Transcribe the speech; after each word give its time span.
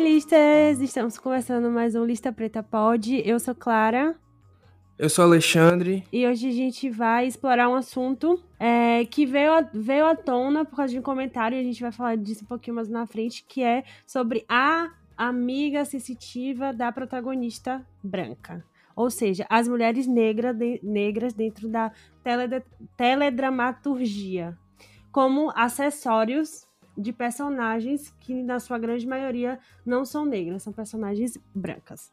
Oi, 0.00 0.14
listas! 0.14 0.80
Estamos 0.80 1.18
começando 1.18 1.70
mais 1.70 1.94
um 1.94 2.06
Lista 2.06 2.32
Preta 2.32 2.62
Pod. 2.62 3.22
Eu 3.22 3.38
sou 3.38 3.54
Clara. 3.54 4.16
Eu 4.98 5.10
sou 5.10 5.26
Alexandre. 5.26 6.02
E 6.10 6.26
hoje 6.26 6.48
a 6.48 6.52
gente 6.52 6.88
vai 6.88 7.26
explorar 7.26 7.68
um 7.68 7.74
assunto 7.74 8.42
é, 8.58 9.04
que 9.04 9.26
veio, 9.26 9.52
a, 9.52 9.60
veio 9.60 10.06
à 10.06 10.16
tona 10.16 10.64
por 10.64 10.74
causa 10.74 10.94
de 10.94 10.98
um 10.98 11.02
comentário, 11.02 11.54
e 11.54 11.60
a 11.60 11.62
gente 11.62 11.82
vai 11.82 11.92
falar 11.92 12.16
disso 12.16 12.44
um 12.44 12.46
pouquinho 12.46 12.76
mais 12.76 12.88
na 12.88 13.06
frente, 13.06 13.44
que 13.46 13.62
é 13.62 13.84
sobre 14.06 14.42
a 14.48 14.90
amiga 15.18 15.84
sensitiva 15.84 16.72
da 16.72 16.90
protagonista 16.90 17.86
branca. 18.02 18.64
Ou 18.96 19.10
seja, 19.10 19.44
as 19.50 19.68
mulheres 19.68 20.06
negra 20.06 20.54
de, 20.54 20.80
negras 20.82 21.34
dentro 21.34 21.68
da 21.68 21.92
tele, 22.24 22.62
teledramaturgia, 22.96 24.56
como 25.12 25.52
acessórios 25.54 26.69
de 27.00 27.12
personagens 27.12 28.10
que, 28.20 28.42
na 28.42 28.60
sua 28.60 28.78
grande 28.78 29.06
maioria, 29.06 29.58
não 29.84 30.04
são 30.04 30.24
negras, 30.24 30.62
são 30.62 30.72
personagens 30.72 31.38
brancas. 31.54 32.12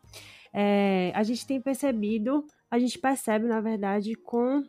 É, 0.53 1.11
a 1.13 1.23
gente 1.23 1.45
tem 1.45 1.59
percebido, 1.59 2.45
a 2.71 2.79
gente 2.79 2.97
percebe, 2.97 3.45
na 3.45 3.59
verdade, 3.59 4.15
com 4.15 4.63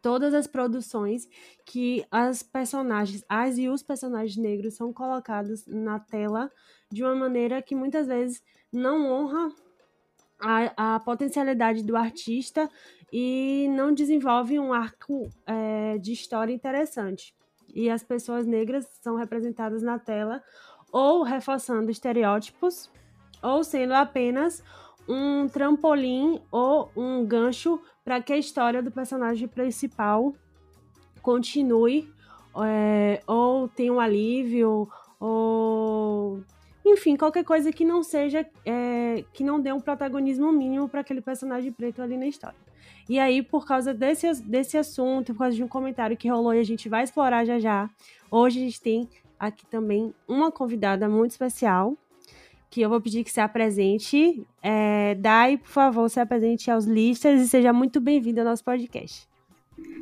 todas 0.00 0.34
as 0.34 0.46
produções 0.46 1.28
que 1.64 2.04
as 2.10 2.42
personagens, 2.42 3.24
as 3.28 3.58
e 3.58 3.68
os 3.68 3.82
personagens 3.82 4.36
negros 4.36 4.74
são 4.74 4.92
colocados 4.92 5.66
na 5.66 5.98
tela 6.00 6.50
de 6.90 7.02
uma 7.02 7.14
maneira 7.14 7.62
que 7.62 7.74
muitas 7.74 8.06
vezes 8.06 8.42
não 8.72 9.10
honra 9.10 9.52
a, 10.40 10.94
a 10.94 11.00
potencialidade 11.00 11.84
do 11.84 11.96
artista 11.96 12.68
e 13.12 13.68
não 13.70 13.94
desenvolve 13.94 14.58
um 14.58 14.72
arco 14.72 15.28
é, 15.46 15.98
de 15.98 16.12
história 16.12 16.52
interessante 16.52 17.34
e 17.72 17.90
as 17.90 18.02
pessoas 18.02 18.46
negras 18.46 18.86
são 19.00 19.16
representadas 19.16 19.82
na 19.82 19.98
tela 19.98 20.42
ou 20.92 21.22
reforçando 21.22 21.90
estereótipos 21.90 22.90
ou 23.42 23.64
sendo 23.64 23.94
apenas 23.94 24.62
um 25.08 25.48
trampolim 25.48 26.40
ou 26.50 26.90
um 26.96 27.24
gancho 27.26 27.80
para 28.04 28.20
que 28.20 28.32
a 28.32 28.38
história 28.38 28.82
do 28.82 28.90
personagem 28.90 29.48
principal 29.48 30.32
continue 31.20 32.08
é, 32.64 33.22
ou 33.26 33.68
tenha 33.68 33.92
um 33.92 34.00
alívio 34.00 34.88
ou 35.18 36.42
enfim 36.84 37.16
qualquer 37.16 37.44
coisa 37.44 37.72
que 37.72 37.84
não 37.84 38.02
seja 38.02 38.46
é, 38.64 39.24
que 39.32 39.42
não 39.42 39.60
dê 39.60 39.72
um 39.72 39.80
protagonismo 39.80 40.52
mínimo 40.52 40.88
para 40.88 41.00
aquele 41.00 41.20
personagem 41.20 41.72
preto 41.72 42.02
ali 42.02 42.16
na 42.16 42.26
história 42.26 42.58
e 43.12 43.18
aí, 43.18 43.42
por 43.42 43.66
causa 43.66 43.92
desse, 43.92 44.42
desse 44.42 44.78
assunto, 44.78 45.34
por 45.34 45.40
causa 45.40 45.54
de 45.54 45.62
um 45.62 45.68
comentário 45.68 46.16
que 46.16 46.30
rolou 46.30 46.54
e 46.54 46.60
a 46.60 46.64
gente 46.64 46.88
vai 46.88 47.04
explorar 47.04 47.44
já 47.44 47.58
já, 47.58 47.90
hoje 48.30 48.58
a 48.58 48.62
gente 48.62 48.80
tem 48.80 49.06
aqui 49.38 49.66
também 49.66 50.14
uma 50.26 50.50
convidada 50.50 51.06
muito 51.10 51.32
especial, 51.32 51.94
que 52.70 52.80
eu 52.80 52.88
vou 52.88 53.02
pedir 53.02 53.22
que 53.22 53.30
se 53.30 53.38
apresente. 53.38 54.46
É, 54.62 55.14
Dai, 55.16 55.58
por 55.58 55.68
favor, 55.68 56.08
se 56.08 56.20
apresente 56.20 56.70
aos 56.70 56.86
listas 56.86 57.38
e 57.42 57.48
seja 57.50 57.70
muito 57.70 58.00
bem-vinda 58.00 58.40
ao 58.40 58.46
nosso 58.46 58.64
podcast. 58.64 59.28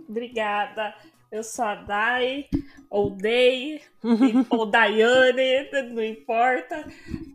Obrigada. 0.08 0.94
Eu 1.32 1.42
sou 1.42 1.64
a 1.64 1.74
Dai, 1.74 2.46
ou 2.88 3.10
Dei, 3.10 3.82
ou 4.50 4.66
Daiane, 4.66 5.68
não 5.92 6.04
importa. 6.04 6.86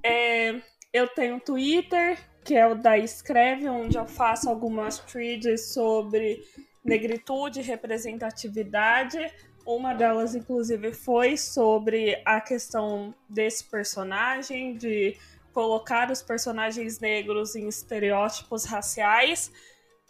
É, 0.02 0.56
eu 0.94 1.06
tenho 1.10 1.38
Twitter, 1.42 2.18
que 2.46 2.54
é 2.56 2.68
o 2.68 2.76
da 2.76 2.96
Escreve, 2.96 3.68
onde 3.68 3.98
eu 3.98 4.06
faço 4.06 4.48
algumas 4.48 5.00
threads 5.00 5.74
sobre 5.74 6.46
negritude 6.84 7.60
e 7.60 7.64
representatividade. 7.64 9.18
Uma 9.66 9.96
delas, 9.96 10.36
inclusive, 10.36 10.94
foi 10.94 11.38
sobre 11.38 12.22
a 12.24 12.40
questão 12.40 13.16
desse 13.28 13.64
personagem, 13.64 14.78
de 14.78 15.18
colocar 15.52 16.12
os 16.12 16.22
personagens 16.22 17.00
negros 17.00 17.56
em 17.56 17.68
estereótipos 17.68 18.64
raciais. 18.66 19.52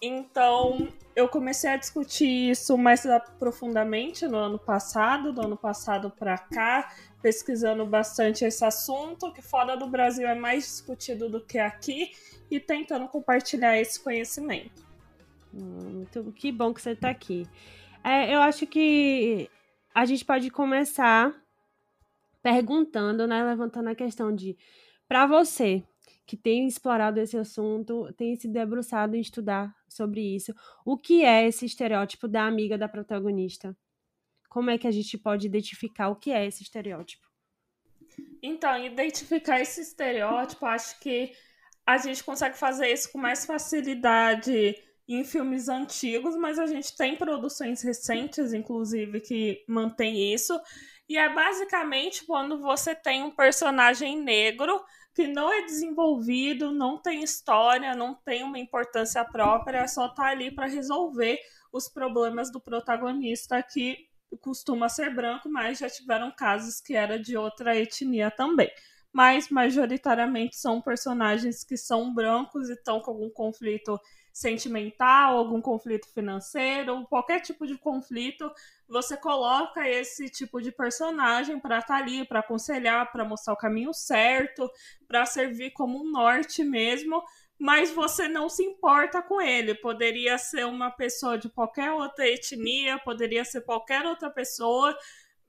Então, 0.02 0.90
eu 1.16 1.30
comecei 1.30 1.70
a 1.70 1.78
discutir 1.78 2.50
isso 2.52 2.78
mais 2.78 3.04
profundamente 3.40 4.28
no 4.28 4.38
ano 4.38 4.60
passado, 4.60 5.32
do 5.32 5.42
ano 5.42 5.56
passado 5.56 6.12
para 6.12 6.38
cá, 6.38 6.92
pesquisando 7.26 7.84
bastante 7.88 8.46
esse 8.46 8.64
assunto, 8.64 9.34
que 9.34 9.42
fora 9.42 9.76
do 9.76 9.88
Brasil 9.88 10.28
é 10.28 10.36
mais 10.36 10.64
discutido 10.64 11.28
do 11.28 11.42
que 11.42 11.58
aqui, 11.58 12.12
e 12.52 12.60
tentando 12.60 13.08
compartilhar 13.08 13.82
esse 13.82 14.00
conhecimento. 14.00 14.86
Muito 15.52 16.32
que 16.34 16.52
bom 16.52 16.72
que 16.72 16.80
você 16.80 16.92
está 16.92 17.10
aqui. 17.10 17.48
É, 18.04 18.32
eu 18.32 18.42
acho 18.42 18.68
que 18.68 19.50
a 19.92 20.06
gente 20.06 20.24
pode 20.24 20.52
começar 20.52 21.36
perguntando, 22.44 23.26
né, 23.26 23.44
levantando 23.44 23.90
a 23.90 23.96
questão 23.96 24.32
de, 24.32 24.56
para 25.08 25.26
você, 25.26 25.84
que 26.28 26.38
tem 26.38 26.68
explorado 26.68 27.20
esse 27.20 27.36
assunto, 27.36 28.14
tem 28.16 28.36
se 28.36 28.48
debruçado 28.48 29.16
em 29.16 29.20
estudar 29.20 29.76
sobre 29.90 30.22
isso. 30.22 30.54
O 30.86 30.96
que 30.96 31.26
é 31.26 31.48
esse 31.48 31.66
estereótipo 31.66 32.28
da 32.28 32.46
amiga 32.46 32.78
da 32.78 32.88
protagonista? 32.88 33.76
Como 34.56 34.70
é 34.70 34.78
que 34.78 34.88
a 34.88 34.92
gente 34.92 35.18
pode 35.18 35.46
identificar 35.46 36.08
o 36.08 36.16
que 36.16 36.32
é 36.32 36.46
esse 36.46 36.64
estereótipo? 36.64 37.28
Então, 38.42 38.86
identificar 38.86 39.60
esse 39.60 39.82
estereótipo, 39.82 40.66
acho 40.66 40.98
que 41.02 41.34
a 41.86 41.98
gente 41.98 42.24
consegue 42.24 42.58
fazer 42.58 42.90
isso 42.90 43.12
com 43.12 43.18
mais 43.18 43.46
facilidade 43.46 44.82
em 45.10 45.26
filmes 45.26 45.68
antigos, 45.68 46.38
mas 46.38 46.58
a 46.58 46.66
gente 46.68 46.96
tem 46.96 47.18
produções 47.18 47.82
recentes, 47.82 48.54
inclusive, 48.54 49.20
que 49.20 49.62
mantém 49.68 50.34
isso. 50.34 50.58
E 51.10 51.18
é 51.18 51.28
basicamente 51.28 52.24
quando 52.24 52.62
você 52.62 52.96
tem 52.96 53.24
um 53.24 53.32
personagem 53.32 54.18
negro 54.24 54.82
que 55.14 55.28
não 55.28 55.52
é 55.52 55.64
desenvolvido, 55.64 56.72
não 56.72 56.98
tem 56.98 57.22
história, 57.22 57.94
não 57.94 58.16
tem 58.16 58.42
uma 58.42 58.58
importância 58.58 59.26
própria, 59.26 59.86
só 59.86 60.08
tá 60.08 60.28
ali 60.28 60.50
para 60.50 60.66
resolver 60.66 61.42
os 61.74 61.90
problemas 61.90 62.50
do 62.50 62.62
protagonista 62.62 63.62
que 63.62 64.15
costuma 64.38 64.90
ser 64.90 65.14
branco, 65.14 65.50
mas 65.50 65.80
já 65.80 65.90
tiveram 65.90 66.32
casos 66.32 66.82
que 66.82 66.96
era 66.96 67.20
de 67.20 67.38
outra 67.38 67.76
etnia 67.76 68.32
também. 68.32 68.70
Mas 69.12 69.50
majoritariamente 69.50 70.58
são 70.58 70.82
personagens 70.82 71.64
que 71.64 71.78
são 71.78 72.14
brancos 72.14 72.70
e 72.70 72.74
estão 72.74 73.00
com 73.00 73.12
algum 73.12 73.30
conflito 73.30 73.98
sentimental, 74.36 75.38
algum 75.38 75.62
conflito 75.62 76.12
financeiro, 76.14 77.08
qualquer 77.08 77.40
tipo 77.40 77.66
de 77.66 77.78
conflito, 77.78 78.52
você 78.86 79.16
coloca 79.16 79.88
esse 79.88 80.30
tipo 80.30 80.62
de 80.62 80.74
personagem 80.74 81.58
para 81.58 81.80
estar 81.80 82.00
tá 82.00 82.04
ali, 82.04 82.28
para 82.28 82.42
aconselhar, 82.42 83.10
para 83.14 83.24
mostrar 83.24 83.54
o 83.54 83.58
caminho 83.58 83.94
certo, 83.94 84.70
para 85.08 85.26
servir 85.26 85.72
como 85.72 86.04
um 86.04 86.12
norte 86.12 86.66
mesmo, 86.66 87.24
mas 87.60 87.92
você 87.92 88.28
não 88.28 88.50
se 88.50 88.64
importa 88.64 89.22
com 89.22 89.42
ele. 89.42 89.76
Poderia 89.76 90.38
ser 90.38 90.66
uma 90.66 90.92
pessoa 90.92 91.38
de 91.38 91.50
qualquer 91.50 91.92
outra 91.92 92.28
etnia, 92.28 93.00
poderia 93.00 93.46
ser 93.46 93.62
qualquer 93.62 94.06
outra 94.06 94.30
pessoa, 94.30 94.98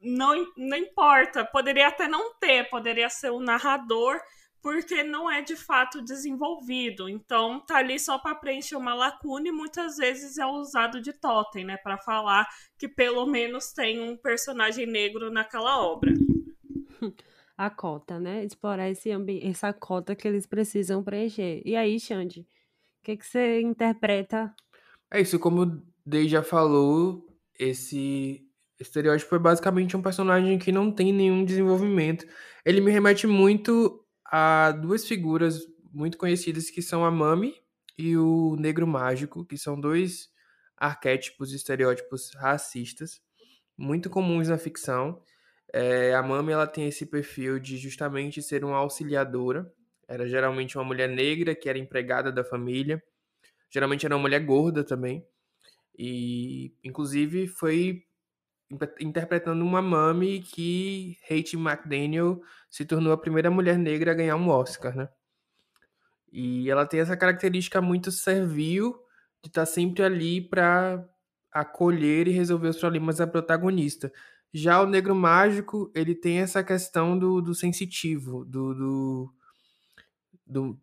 não, 0.00 0.34
não 0.56 0.76
importa. 0.76 1.44
Poderia 1.44 1.88
até 1.88 2.08
não 2.08 2.34
ter, 2.34 2.68
poderia 2.68 3.08
ser 3.08 3.30
o 3.30 3.38
um 3.38 3.40
narrador 3.40 4.20
porque 4.62 5.04
não 5.04 5.30
é 5.30 5.42
de 5.42 5.54
fato 5.54 6.02
desenvolvido. 6.02 7.08
Então 7.08 7.60
tá 7.60 7.76
ali 7.76 8.00
só 8.00 8.18
para 8.18 8.34
preencher 8.34 8.74
uma 8.74 8.94
lacuna 8.94 9.46
e 9.46 9.52
muitas 9.52 9.96
vezes 9.96 10.38
é 10.38 10.46
usado 10.46 11.00
de 11.00 11.12
totem, 11.12 11.64
né, 11.64 11.76
para 11.76 11.96
falar 11.98 12.48
que 12.76 12.88
pelo 12.88 13.26
menos 13.26 13.72
tem 13.72 14.00
um 14.00 14.16
personagem 14.16 14.84
negro 14.84 15.30
naquela 15.30 15.80
obra. 15.80 16.12
A 17.56 17.70
cota, 17.70 18.20
né? 18.20 18.44
Explorar 18.44 18.90
esse 18.90 19.10
ambiente, 19.10 19.46
essa 19.46 19.72
cota 19.72 20.14
que 20.14 20.28
eles 20.28 20.46
precisam 20.46 21.02
preencher. 21.02 21.62
E 21.64 21.74
aí, 21.74 21.98
Xande, 21.98 22.40
o 22.40 23.04
que, 23.04 23.16
que 23.16 23.26
você 23.26 23.60
interpreta? 23.60 24.54
É 25.10 25.20
isso, 25.20 25.38
como 25.38 25.62
o 25.62 25.82
Dei 26.04 26.28
já 26.28 26.42
falou, 26.42 27.26
esse 27.58 28.46
estereótipo 28.78 29.34
é 29.34 29.38
basicamente 29.38 29.96
um 29.96 30.02
personagem 30.02 30.58
que 30.58 30.70
não 30.70 30.92
tem 30.92 31.12
nenhum 31.12 31.44
desenvolvimento. 31.44 32.26
Ele 32.64 32.80
me 32.80 32.90
remete 32.90 33.26
muito 33.26 34.04
há 34.24 34.72
duas 34.72 35.06
figuras 35.06 35.60
muito 35.92 36.18
conhecidas 36.18 36.68
que 36.68 36.82
são 36.82 37.04
a 37.04 37.10
Mami 37.10 37.54
e 37.96 38.16
o 38.16 38.54
Negro 38.56 38.86
Mágico, 38.86 39.46
que 39.46 39.56
são 39.56 39.80
dois 39.80 40.28
arquétipos 40.76 41.52
e 41.52 41.56
estereótipos 41.56 42.30
racistas 42.34 43.20
muito 43.76 44.10
comuns 44.10 44.48
na 44.48 44.58
ficção. 44.58 45.22
É, 45.78 46.14
a 46.14 46.22
Mami 46.22 46.52
ela 46.52 46.66
tem 46.66 46.88
esse 46.88 47.04
perfil 47.04 47.58
de 47.60 47.76
justamente 47.76 48.40
ser 48.40 48.64
uma 48.64 48.78
auxiliadora. 48.78 49.70
Era 50.08 50.26
geralmente 50.26 50.78
uma 50.78 50.84
mulher 50.84 51.06
negra 51.06 51.54
que 51.54 51.68
era 51.68 51.78
empregada 51.78 52.32
da 52.32 52.42
família. 52.42 53.02
Geralmente 53.68 54.06
era 54.06 54.14
uma 54.16 54.22
mulher 54.22 54.40
gorda 54.40 54.82
também. 54.82 55.22
E, 55.98 56.74
inclusive, 56.82 57.46
foi 57.46 58.04
interpretando 58.98 59.62
uma 59.62 59.82
mami 59.82 60.40
que 60.40 61.18
Haiti 61.28 61.56
McDaniel 61.56 62.40
se 62.70 62.86
tornou 62.86 63.12
a 63.12 63.18
primeira 63.18 63.50
mulher 63.50 63.76
negra 63.76 64.12
a 64.12 64.14
ganhar 64.14 64.36
um 64.36 64.48
Oscar, 64.48 64.96
né? 64.96 65.10
E 66.32 66.70
ela 66.70 66.86
tem 66.86 67.00
essa 67.00 67.18
característica 67.18 67.82
muito 67.82 68.10
servil 68.10 68.94
de 69.42 69.50
estar 69.50 69.62
tá 69.62 69.66
sempre 69.66 70.02
ali 70.02 70.40
para 70.40 71.06
acolher 71.52 72.28
e 72.28 72.32
resolver 72.32 72.68
os 72.68 72.78
problemas 72.78 73.18
da 73.18 73.26
protagonista. 73.26 74.10
Já 74.56 74.80
o 74.80 74.86
negro 74.86 75.14
mágico, 75.14 75.92
ele 75.94 76.14
tem 76.14 76.38
essa 76.38 76.64
questão 76.64 77.18
do, 77.18 77.42
do 77.42 77.54
sensitivo, 77.54 78.42
do, 78.42 78.74
do, 78.74 79.34
do 80.46 80.80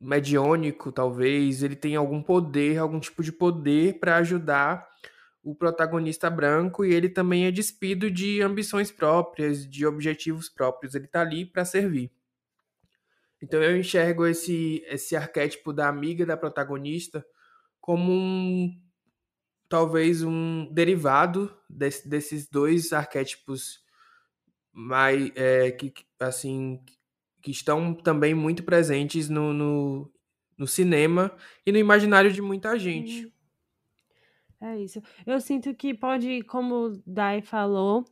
mediônico, 0.00 0.92
talvez. 0.92 1.64
Ele 1.64 1.74
tem 1.74 1.96
algum 1.96 2.22
poder, 2.22 2.78
algum 2.78 3.00
tipo 3.00 3.20
de 3.24 3.32
poder 3.32 3.98
para 3.98 4.18
ajudar 4.18 4.88
o 5.42 5.52
protagonista 5.52 6.30
branco 6.30 6.84
e 6.84 6.94
ele 6.94 7.08
também 7.08 7.44
é 7.46 7.50
despido 7.50 8.08
de 8.08 8.40
ambições 8.40 8.92
próprias, 8.92 9.68
de 9.68 9.84
objetivos 9.84 10.48
próprios. 10.48 10.94
Ele 10.94 11.06
está 11.06 11.22
ali 11.22 11.44
para 11.44 11.64
servir. 11.64 12.12
Então 13.42 13.60
eu 13.60 13.76
enxergo 13.76 14.26
esse, 14.26 14.80
esse 14.86 15.16
arquétipo 15.16 15.72
da 15.72 15.88
amiga 15.88 16.24
da 16.24 16.36
protagonista 16.36 17.26
como 17.80 18.12
um 18.12 18.80
talvez 19.68 20.22
um 20.22 20.66
derivado 20.72 21.54
desse, 21.68 22.08
desses 22.08 22.48
dois 22.48 22.92
arquétipos 22.92 23.80
mais 24.72 25.30
é, 25.34 25.70
que 25.72 25.92
assim 26.20 26.80
que 27.42 27.50
estão 27.50 27.94
também 27.94 28.34
muito 28.34 28.62
presentes 28.62 29.28
no, 29.28 29.52
no, 29.52 30.12
no, 30.56 30.66
cinema 30.66 31.34
e 31.64 31.72
no 31.72 31.78
imaginário 31.78 32.32
de 32.32 32.42
muita 32.42 32.78
gente. 32.78 33.32
É 34.60 34.76
isso. 34.76 35.00
Eu 35.24 35.40
sinto 35.40 35.72
que 35.74 35.94
pode, 35.94 36.42
como 36.42 37.00
Dai 37.06 37.40
falou, 37.40 38.04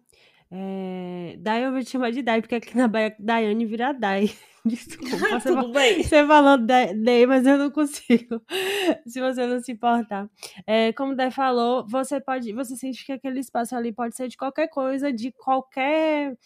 é... 0.50 1.37
Dai 1.38 1.64
eu 1.64 1.73
vou 1.73 1.82
te 1.82 1.91
chamar 1.91 2.12
de 2.12 2.23
Dai, 2.23 2.41
porque 2.41 2.55
aqui 2.55 2.76
na 2.76 2.87
Bahia 2.87 3.17
Daiane 3.19 3.67
vira 3.67 3.93
Dai. 3.93 4.31
Desculpa. 4.69 5.41
Tudo 5.41 5.73
bem. 5.73 6.03
Você 6.03 6.27
falou 6.27 6.59
Dai, 6.59 7.27
mas 7.27 7.47
eu 7.47 7.57
não 7.57 7.71
consigo. 7.71 8.43
se 9.07 9.21
você 9.21 9.47
não 9.47 9.61
se 9.61 9.73
importar. 9.73 10.29
É, 10.67 10.93
como 10.93 11.13
o 11.13 11.17
Dai 11.17 11.31
falou, 11.31 11.87
você 11.89 12.21
pode. 12.21 12.53
Você 12.53 12.77
sente 12.77 13.05
que 13.05 13.13
aquele 13.13 13.41
espaço 13.41 13.77
ali 13.77 13.93
pode 13.93 14.17
ser 14.17 14.29
de 14.29 14.37
qualquer 14.37 14.69
coisa, 14.69 15.13
de 15.13 15.31
qualquer 15.33 16.37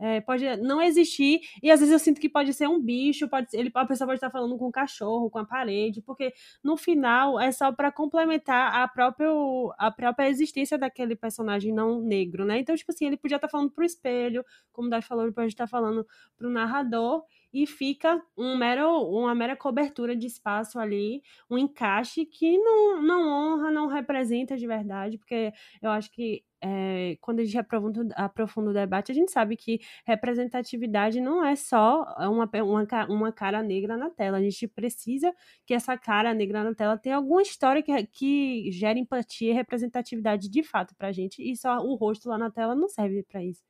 é, 0.00 0.20
pode 0.20 0.44
não 0.58 0.80
existir, 0.80 1.40
e 1.62 1.70
às 1.70 1.80
vezes 1.80 1.92
eu 1.92 1.98
sinto 1.98 2.20
que 2.20 2.28
pode 2.28 2.52
ser 2.54 2.68
um 2.68 2.80
bicho, 2.80 3.28
pode 3.28 3.48
ele, 3.52 3.70
a 3.74 3.84
pessoa 3.84 4.06
pode 4.06 4.18
estar 4.18 4.30
falando 4.30 4.56
com 4.56 4.68
um 4.68 4.70
cachorro, 4.70 5.28
com 5.28 5.38
a 5.40 5.44
parede, 5.44 6.00
porque 6.02 6.32
no 6.62 6.76
final 6.76 7.40
é 7.40 7.50
só 7.50 7.72
para 7.72 7.90
complementar 7.90 8.74
a 8.76 8.86
própria, 8.86 9.28
a 9.76 9.90
própria 9.90 10.28
existência 10.28 10.78
daquele 10.78 11.16
personagem 11.16 11.72
não 11.72 12.00
negro, 12.00 12.44
né? 12.44 12.58
Então, 12.60 12.76
tipo 12.76 12.92
assim, 12.92 13.06
ele 13.06 13.16
podia 13.16 13.36
estar 13.36 13.48
falando 13.48 13.72
pro 13.72 13.84
espelho, 13.84 14.44
como 14.72 14.86
o 14.86 14.90
Dai 14.90 15.02
falou, 15.02 15.24
ele 15.24 15.34
pode 15.34 15.48
estar 15.48 15.66
falando 15.66 16.06
pro 16.36 16.48
narrador, 16.48 17.24
e 17.52 17.66
fica 17.66 18.22
um 18.36 18.56
mero, 18.56 18.86
uma 19.08 19.34
mera 19.34 19.56
cobertura 19.56 20.14
de 20.16 20.26
espaço 20.26 20.78
ali, 20.78 21.22
um 21.50 21.56
encaixe 21.58 22.24
que 22.26 22.58
não, 22.58 23.02
não 23.02 23.28
honra, 23.28 23.70
não 23.70 23.86
representa 23.86 24.56
de 24.56 24.66
verdade, 24.66 25.18
porque 25.18 25.52
eu 25.80 25.90
acho 25.90 26.10
que 26.10 26.44
é, 26.60 27.16
quando 27.20 27.40
a 27.40 27.44
gente 27.44 27.58
aprofunda, 27.58 28.14
aprofunda 28.16 28.70
o 28.70 28.74
debate, 28.74 29.12
a 29.12 29.14
gente 29.14 29.30
sabe 29.30 29.56
que 29.56 29.80
representatividade 30.04 31.20
não 31.20 31.44
é 31.44 31.54
só 31.56 32.04
uma, 32.18 32.50
uma, 32.62 32.86
uma 33.08 33.32
cara 33.32 33.62
negra 33.62 33.96
na 33.96 34.10
tela. 34.10 34.38
A 34.38 34.42
gente 34.42 34.66
precisa 34.66 35.32
que 35.64 35.74
essa 35.74 35.96
cara 35.96 36.34
negra 36.34 36.64
na 36.64 36.74
tela 36.74 36.98
tenha 36.98 37.16
alguma 37.16 37.42
história 37.42 37.82
que, 37.82 38.06
que 38.08 38.70
gere 38.72 39.00
empatia 39.00 39.50
e 39.50 39.54
representatividade 39.54 40.48
de 40.48 40.62
fato 40.62 40.94
pra 40.96 41.12
gente, 41.12 41.42
e 41.42 41.56
só 41.56 41.78
o 41.78 41.94
rosto 41.94 42.28
lá 42.28 42.38
na 42.38 42.50
tela 42.50 42.74
não 42.74 42.88
serve 42.88 43.22
para 43.22 43.42
isso. 43.44 43.62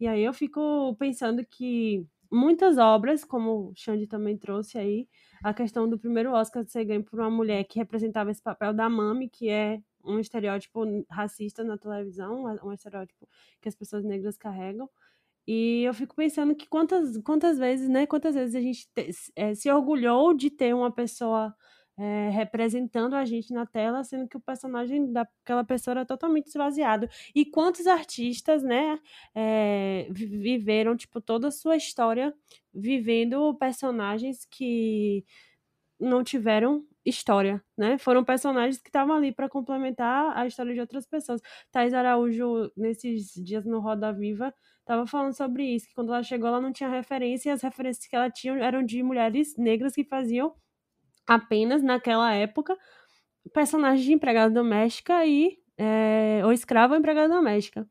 E 0.00 0.06
aí 0.08 0.22
eu 0.24 0.32
fico 0.32 0.96
pensando 0.98 1.44
que 1.46 2.06
muitas 2.32 2.78
obras, 2.78 3.24
como 3.24 3.70
o 3.70 3.74
Xande 3.76 4.06
também 4.06 4.36
trouxe 4.38 4.78
aí, 4.78 5.08
a 5.42 5.52
questão 5.54 5.88
do 5.88 5.98
primeiro 5.98 6.32
Oscar 6.32 6.64
ser 6.66 6.84
ganho 6.84 7.04
por 7.04 7.20
uma 7.20 7.30
mulher 7.30 7.64
que 7.64 7.78
representava 7.78 8.30
esse 8.30 8.42
papel 8.42 8.72
da 8.72 8.88
mami, 8.88 9.28
que 9.28 9.48
é 9.48 9.80
um 10.04 10.18
estereótipo 10.18 10.84
racista 11.10 11.62
na 11.64 11.78
televisão, 11.78 12.44
um 12.64 12.72
estereótipo 12.72 13.28
que 13.60 13.68
as 13.68 13.74
pessoas 13.74 14.04
negras 14.04 14.36
carregam. 14.36 14.88
E 15.46 15.82
eu 15.84 15.94
fico 15.94 16.14
pensando 16.14 16.54
que 16.54 16.68
quantas, 16.68 17.18
quantas 17.18 17.58
vezes, 17.58 17.88
né? 17.88 18.06
Quantas 18.06 18.34
vezes 18.34 18.54
a 18.54 18.60
gente 18.60 18.88
te, 18.94 19.10
é, 19.36 19.54
se 19.54 19.70
orgulhou 19.70 20.34
de 20.34 20.50
ter 20.50 20.74
uma 20.74 20.92
pessoa 20.92 21.54
é, 22.02 22.30
representando 22.30 23.14
a 23.14 23.24
gente 23.24 23.52
na 23.52 23.64
tela, 23.64 24.02
sendo 24.02 24.26
que 24.28 24.36
o 24.36 24.40
personagem 24.40 25.12
daquela 25.12 25.62
pessoa 25.62 25.92
era 25.92 26.04
totalmente 26.04 26.48
esvaziado. 26.48 27.08
E 27.32 27.44
quantos 27.44 27.86
artistas, 27.86 28.62
né, 28.64 28.98
é, 29.34 30.08
viveram, 30.10 30.96
tipo, 30.96 31.20
toda 31.20 31.46
a 31.48 31.50
sua 31.52 31.76
história 31.76 32.34
vivendo 32.74 33.54
personagens 33.54 34.44
que 34.50 35.24
não 36.00 36.24
tiveram 36.24 36.84
história, 37.04 37.62
né? 37.78 37.98
Foram 37.98 38.24
personagens 38.24 38.80
que 38.80 38.88
estavam 38.88 39.16
ali 39.16 39.32
para 39.32 39.48
complementar 39.48 40.36
a 40.36 40.46
história 40.46 40.74
de 40.74 40.80
outras 40.80 41.06
pessoas. 41.06 41.40
Thais 41.70 41.94
Araújo, 41.94 42.70
nesses 42.76 43.32
dias 43.34 43.64
no 43.64 43.80
Roda 43.80 44.12
Viva, 44.12 44.52
estava 44.80 45.06
falando 45.06 45.34
sobre 45.36 45.64
isso, 45.64 45.86
que 45.88 45.94
quando 45.94 46.12
ela 46.12 46.22
chegou, 46.22 46.48
ela 46.48 46.60
não 46.60 46.72
tinha 46.72 46.88
referência, 46.88 47.50
e 47.50 47.52
as 47.52 47.62
referências 47.62 48.06
que 48.06 48.16
ela 48.16 48.30
tinha 48.30 48.54
eram 48.58 48.82
de 48.84 49.02
mulheres 49.02 49.56
negras 49.56 49.94
que 49.94 50.04
faziam 50.04 50.54
apenas 51.26 51.82
naquela 51.82 52.32
época 52.34 52.76
personagens 53.52 54.04
de 54.04 54.12
empregada 54.12 54.52
doméstica 54.52 55.24
e 55.26 55.58
é, 55.78 56.42
ou 56.44 56.52
escrava 56.52 56.94
ou 56.94 57.00
empregada 57.00 57.34
doméstica. 57.34 57.86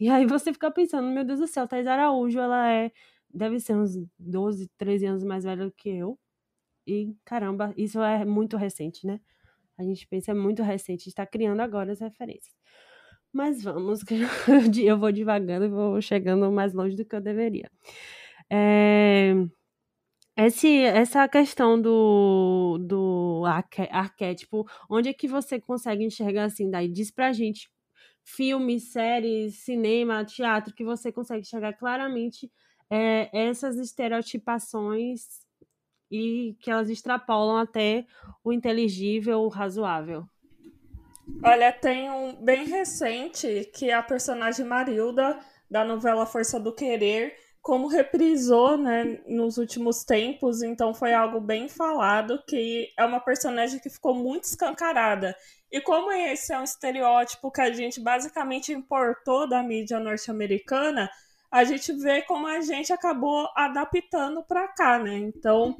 E 0.00 0.08
aí 0.10 0.26
você 0.26 0.52
fica 0.52 0.70
pensando, 0.70 1.08
meu 1.08 1.24
Deus 1.24 1.40
do 1.40 1.46
céu, 1.46 1.68
Thais 1.68 1.86
Araújo, 1.86 2.38
ela 2.40 2.70
é 2.72 2.92
deve 3.32 3.60
ser 3.60 3.76
uns 3.76 3.92
12, 4.18 4.68
13 4.78 5.06
anos 5.06 5.24
mais 5.24 5.44
velha 5.44 5.64
do 5.66 5.72
que 5.72 5.90
eu. 5.90 6.18
E 6.86 7.14
caramba, 7.24 7.74
isso 7.76 8.00
é 8.02 8.24
muito 8.24 8.56
recente, 8.56 9.06
né? 9.06 9.20
A 9.78 9.84
gente 9.84 10.06
pensa 10.08 10.32
é 10.32 10.34
muito 10.34 10.62
recente, 10.62 11.08
está 11.08 11.26
criando 11.26 11.60
agora 11.60 11.92
as 11.92 12.00
referências. 12.00 12.54
Mas 13.32 13.62
vamos, 13.62 14.00
eu 14.84 14.98
vou 14.98 15.12
devagando 15.12 15.66
e 15.66 15.68
vou 15.68 16.00
chegando 16.02 16.50
mais 16.52 16.72
longe 16.74 16.96
do 16.96 17.04
que 17.04 17.16
eu 17.16 17.20
deveria. 17.20 17.70
É, 18.50 19.34
esse, 20.36 20.80
essa 20.82 21.26
questão 21.28 21.80
do, 21.80 22.78
do 22.78 23.42
arquétipo, 23.90 24.66
onde 24.90 25.08
é 25.08 25.14
que 25.14 25.26
você 25.26 25.60
consegue 25.60 26.04
enxergar 26.04 26.44
assim? 26.44 26.70
Daí 26.70 26.88
diz 26.88 27.10
pra 27.10 27.32
gente 27.32 27.70
filmes, 28.22 28.92
séries, 28.92 29.60
cinema, 29.60 30.24
teatro, 30.24 30.74
que 30.74 30.84
você 30.84 31.12
consegue 31.12 31.40
enxergar 31.40 31.72
claramente 31.74 32.50
é, 32.90 33.30
essas 33.32 33.76
estereotipações 33.76 35.22
e 36.10 36.56
que 36.60 36.70
elas 36.70 36.90
extrapolam 36.90 37.56
até 37.56 38.04
o 38.44 38.52
inteligível, 38.52 39.40
o 39.40 39.48
razoável. 39.48 40.24
Olha, 41.42 41.72
tem 41.72 42.10
um 42.10 42.44
bem 42.44 42.66
recente 42.66 43.70
que 43.74 43.90
é 43.90 43.94
a 43.94 44.02
personagem 44.02 44.64
Marilda 44.64 45.38
da 45.70 45.84
novela 45.84 46.26
Força 46.26 46.60
do 46.60 46.72
Querer 46.72 47.34
como 47.66 47.88
reprisou, 47.88 48.76
né, 48.78 49.18
nos 49.26 49.58
últimos 49.58 50.04
tempos, 50.04 50.62
então 50.62 50.94
foi 50.94 51.12
algo 51.12 51.40
bem 51.40 51.68
falado, 51.68 52.40
que 52.46 52.92
é 52.96 53.04
uma 53.04 53.18
personagem 53.18 53.80
que 53.80 53.90
ficou 53.90 54.14
muito 54.14 54.44
escancarada. 54.44 55.34
E 55.68 55.80
como 55.80 56.12
esse 56.12 56.52
é 56.52 56.58
um 56.60 56.62
estereótipo 56.62 57.50
que 57.50 57.60
a 57.60 57.72
gente 57.72 58.00
basicamente 58.00 58.72
importou 58.72 59.48
da 59.48 59.64
mídia 59.64 59.98
norte-americana, 59.98 61.10
a 61.50 61.64
gente 61.64 61.92
vê 61.92 62.22
como 62.22 62.46
a 62.46 62.60
gente 62.60 62.92
acabou 62.92 63.48
adaptando 63.56 64.44
para 64.44 64.68
cá, 64.68 65.00
né? 65.00 65.16
Então, 65.16 65.76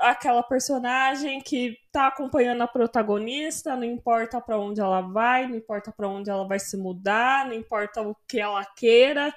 aquela 0.00 0.42
personagem 0.42 1.40
que 1.40 1.76
tá 1.92 2.08
acompanhando 2.08 2.62
a 2.62 2.66
protagonista, 2.66 3.76
não 3.76 3.84
importa 3.84 4.40
para 4.40 4.58
onde 4.58 4.80
ela 4.80 5.00
vai, 5.00 5.46
não 5.46 5.54
importa 5.54 5.92
para 5.92 6.08
onde 6.08 6.28
ela 6.28 6.48
vai 6.48 6.58
se 6.58 6.76
mudar, 6.76 7.46
não 7.46 7.54
importa 7.54 8.02
o 8.02 8.16
que 8.26 8.40
ela 8.40 8.64
queira, 8.64 9.32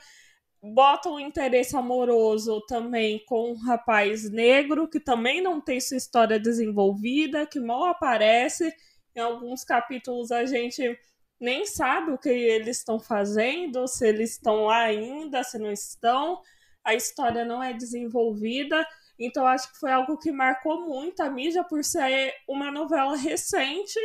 bota 0.64 1.10
um 1.10 1.20
interesse 1.20 1.76
amoroso 1.76 2.62
também 2.68 3.20
com 3.26 3.52
um 3.52 3.56
rapaz 3.56 4.30
negro 4.32 4.88
que 4.88 5.00
também 5.00 5.42
não 5.42 5.60
tem 5.60 5.82
sua 5.82 5.98
história 5.98 6.40
desenvolvida, 6.40 7.46
que 7.46 7.60
mal 7.60 7.84
aparece. 7.86 8.74
Em 9.14 9.20
alguns 9.20 9.66
capítulos 9.66 10.32
a 10.32 10.46
gente 10.46 10.98
nem 11.38 11.66
sabe 11.66 12.14
o 12.14 12.18
que 12.18 12.30
eles 12.30 12.78
estão 12.78 12.98
fazendo, 12.98 13.86
se 13.90 14.08
eles 14.08 14.32
estão 14.32 14.66
lá 14.66 14.84
ainda, 14.84 15.44
se 15.44 15.60
não 15.60 15.70
estão. 15.70 16.42
A 16.82 16.96
história 16.96 17.44
não 17.44 17.62
é 17.62 17.74
desenvolvida. 17.74 18.88
Então 19.20 19.46
acho 19.46 19.70
que 19.74 19.80
foi 19.80 19.92
algo 19.92 20.18
que 20.18 20.32
marcou 20.32 20.88
muito 20.88 21.22
a 21.22 21.30
mídia 21.30 21.66
por 21.66 21.84
ser 21.84 22.34
uma 22.48 22.72
novela 22.72 23.18
recente, 23.18 24.00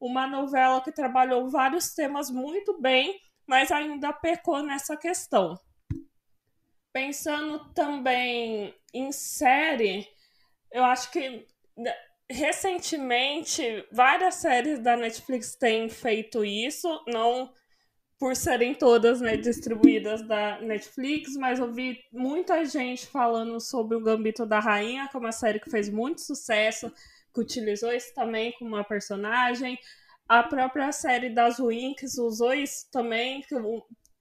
uma 0.00 0.26
novela 0.26 0.80
que 0.80 0.90
trabalhou 0.90 1.48
vários 1.48 1.94
temas 1.94 2.30
muito 2.30 2.80
bem, 2.80 3.20
mas 3.46 3.70
ainda 3.70 4.12
pecou 4.12 4.60
nessa 4.60 4.96
questão. 4.96 5.56
Pensando 6.92 7.72
também 7.72 8.74
em 8.92 9.12
série, 9.12 10.08
eu 10.72 10.84
acho 10.84 11.10
que 11.12 11.46
né, 11.76 11.94
recentemente 12.28 13.86
várias 13.92 14.36
séries 14.36 14.78
da 14.78 14.96
Netflix 14.96 15.56
têm 15.56 15.88
feito 15.88 16.44
isso, 16.44 16.88
não 17.06 17.52
por 18.20 18.36
serem 18.36 18.74
todas 18.74 19.18
né, 19.20 19.36
distribuídas 19.36 20.20
da 20.20 20.60
Netflix, 20.60 21.34
mas 21.36 21.58
eu 21.58 21.72
vi 21.72 21.98
muita 22.12 22.64
gente 22.66 23.06
falando 23.06 23.58
sobre 23.58 23.96
o 23.96 24.02
Gambito 24.02 24.44
da 24.44 24.60
Rainha, 24.60 25.08
que 25.08 25.16
é 25.16 25.20
uma 25.20 25.32
série 25.32 25.58
que 25.58 25.70
fez 25.70 25.88
muito 25.88 26.20
sucesso, 26.20 26.92
que 27.32 27.40
utilizou 27.40 27.90
isso 27.90 28.12
também 28.14 28.52
como 28.58 28.74
uma 28.74 28.84
personagem. 28.84 29.78
A 30.28 30.42
própria 30.42 30.92
série 30.92 31.30
das 31.30 31.58
Winx 31.58 32.18
usou 32.18 32.52
isso 32.52 32.90
também, 32.92 33.42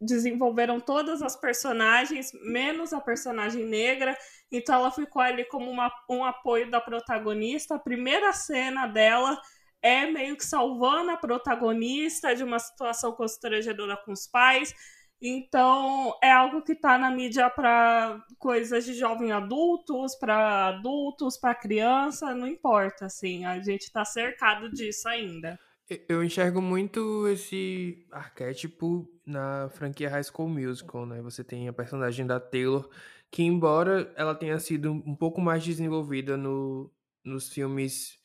desenvolveram 0.01 0.79
todas 0.79 1.21
as 1.21 1.35
personagens, 1.35 2.31
menos 2.43 2.93
a 2.93 3.01
personagem 3.01 3.65
negra. 3.65 4.17
Então 4.51 4.75
ela 4.75 4.91
ficou 4.91 5.21
ali 5.21 5.43
como 5.45 5.69
uma, 5.69 5.91
um 6.09 6.23
apoio 6.23 6.69
da 6.69 6.79
protagonista. 6.79 7.75
A 7.75 7.79
primeira 7.79 8.31
cena 8.33 8.87
dela 8.87 9.39
é 9.81 10.05
meio 10.05 10.35
que 10.37 10.45
salvando 10.45 11.11
a 11.11 11.17
protagonista 11.17 12.35
de 12.35 12.43
uma 12.43 12.59
situação 12.59 13.11
constrangedora 13.11 13.97
com 13.97 14.11
os 14.11 14.27
pais. 14.27 14.73
Então, 15.21 16.17
é 16.23 16.31
algo 16.31 16.61
que 16.61 16.71
está 16.71 16.97
na 16.97 17.11
mídia 17.11 17.49
para 17.49 18.23
coisas 18.37 18.85
de 18.85 18.93
jovem 18.93 19.33
adultos, 19.33 20.15
para 20.15 20.67
adultos, 20.67 21.37
para 21.37 21.53
criança, 21.53 22.33
não 22.33 22.47
importa, 22.47 23.07
assim, 23.07 23.43
a 23.43 23.59
gente 23.61 23.83
está 23.83 24.05
cercado 24.05 24.71
disso 24.71 25.09
ainda. 25.09 25.59
Eu 26.07 26.23
enxergo 26.23 26.61
muito 26.61 27.27
esse 27.27 28.05
arquétipo 28.11 29.09
na 29.29 29.69
franquia 29.69 30.09
High 30.09 30.23
School 30.23 30.49
Musical, 30.49 31.05
né? 31.05 31.21
Você 31.21 31.43
tem 31.43 31.67
a 31.67 31.73
personagem 31.73 32.25
da 32.25 32.39
Taylor, 32.39 32.89
que 33.31 33.43
embora 33.43 34.11
ela 34.15 34.35
tenha 34.35 34.59
sido 34.59 34.91
um 34.91 35.15
pouco 35.15 35.39
mais 35.39 35.63
desenvolvida 35.63 36.35
no, 36.35 36.91
nos 37.23 37.49
filmes 37.49 38.19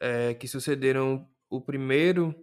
é, 0.00 0.34
que 0.34 0.46
sucederam 0.46 1.28
o 1.48 1.60
primeiro, 1.60 2.34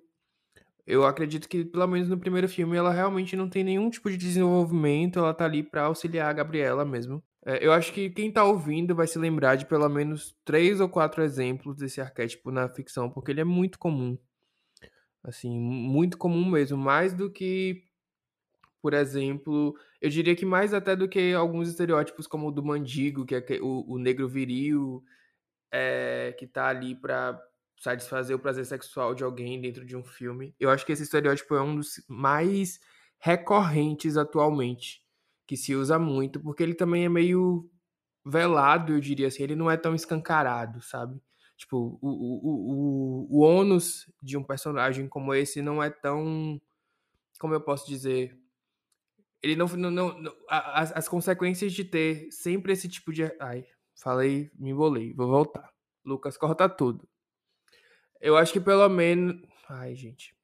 eu 0.85 1.05
acredito 1.05 1.47
que 1.47 1.63
pelo 1.63 1.87
menos 1.87 2.09
no 2.09 2.17
primeiro 2.17 2.49
filme 2.49 2.75
ela 2.75 2.91
realmente 2.91 3.35
não 3.35 3.47
tem 3.47 3.63
nenhum 3.63 3.89
tipo 3.89 4.09
de 4.09 4.17
desenvolvimento, 4.17 5.19
ela 5.19 5.33
tá 5.33 5.45
ali 5.45 5.61
para 5.61 5.83
auxiliar 5.83 6.29
a 6.29 6.33
Gabriela 6.33 6.83
mesmo. 6.83 7.23
É, 7.45 7.65
eu 7.65 7.71
acho 7.71 7.93
que 7.93 8.09
quem 8.09 8.31
tá 8.31 8.43
ouvindo 8.43 8.95
vai 8.95 9.07
se 9.07 9.17
lembrar 9.19 9.55
de 9.55 9.65
pelo 9.65 9.87
menos 9.87 10.35
três 10.43 10.79
ou 10.79 10.89
quatro 10.89 11.23
exemplos 11.23 11.77
desse 11.77 12.01
arquétipo 12.01 12.51
na 12.51 12.67
ficção, 12.67 13.09
porque 13.09 13.31
ele 13.31 13.41
é 13.41 13.43
muito 13.45 13.77
comum. 13.79 14.17
Assim, 15.23 15.59
muito 15.59 16.17
comum 16.17 16.49
mesmo, 16.49 16.77
mais 16.77 17.13
do 17.13 17.29
que, 17.29 17.83
por 18.81 18.93
exemplo, 18.93 19.75
eu 20.01 20.09
diria 20.09 20.35
que 20.35 20.45
mais 20.45 20.73
até 20.73 20.95
do 20.95 21.07
que 21.07 21.33
alguns 21.33 21.69
estereótipos 21.69 22.27
como 22.27 22.47
o 22.47 22.51
do 22.51 22.63
mendigo, 22.63 23.25
que 23.25 23.35
é 23.35 23.43
o, 23.61 23.85
o 23.87 23.97
negro 23.97 24.27
viril, 24.27 25.03
é, 25.71 26.35
que 26.37 26.47
tá 26.47 26.67
ali 26.67 26.95
para 26.95 27.39
satisfazer 27.77 28.35
o 28.35 28.39
prazer 28.39 28.65
sexual 28.65 29.15
de 29.15 29.23
alguém 29.23 29.59
dentro 29.61 29.85
de 29.85 29.95
um 29.95 30.03
filme. 30.03 30.53
Eu 30.59 30.69
acho 30.69 30.85
que 30.85 30.91
esse 30.91 31.03
estereótipo 31.03 31.55
é 31.55 31.61
um 31.61 31.75
dos 31.75 32.03
mais 32.07 32.79
recorrentes 33.19 34.17
atualmente, 34.17 35.03
que 35.47 35.57
se 35.57 35.75
usa 35.75 35.97
muito, 35.99 36.39
porque 36.39 36.63
ele 36.63 36.73
também 36.73 37.05
é 37.05 37.09
meio 37.09 37.69
velado, 38.25 38.93
eu 38.93 38.99
diria 38.99 39.27
assim, 39.27 39.43
ele 39.43 39.55
não 39.55 39.71
é 39.71 39.77
tão 39.77 39.95
escancarado, 39.95 40.81
sabe? 40.81 41.21
Tipo, 41.57 41.99
o, 42.01 42.09
o, 42.09 43.27
o, 43.27 43.37
o 43.37 43.41
ônus 43.41 44.09
de 44.23 44.37
um 44.37 44.43
personagem 44.43 45.09
como 45.09 45.33
esse 45.33 45.61
não 45.61 45.83
é 45.83 45.89
tão. 45.89 46.59
Como 47.37 47.53
eu 47.53 47.59
posso 47.59 47.85
dizer? 47.85 48.37
Ele 49.41 49.55
não. 49.55 49.67
não, 49.67 49.91
não 49.91 50.35
as, 50.49 50.95
as 50.95 51.07
consequências 51.07 51.73
de 51.73 51.83
ter 51.83 52.31
sempre 52.31 52.73
esse 52.73 52.87
tipo 52.87 53.13
de. 53.13 53.23
Ai, 53.39 53.65
falei, 54.01 54.51
me 54.57 54.71
embolei, 54.71 55.13
vou 55.13 55.27
voltar. 55.27 55.69
Lucas, 56.05 56.37
corta 56.37 56.67
tudo. 56.67 57.07
Eu 58.19 58.35
acho 58.35 58.51
que 58.53 58.59
pelo 58.59 58.87
menos. 58.89 59.41
Ai, 59.69 59.95
gente. 59.95 60.35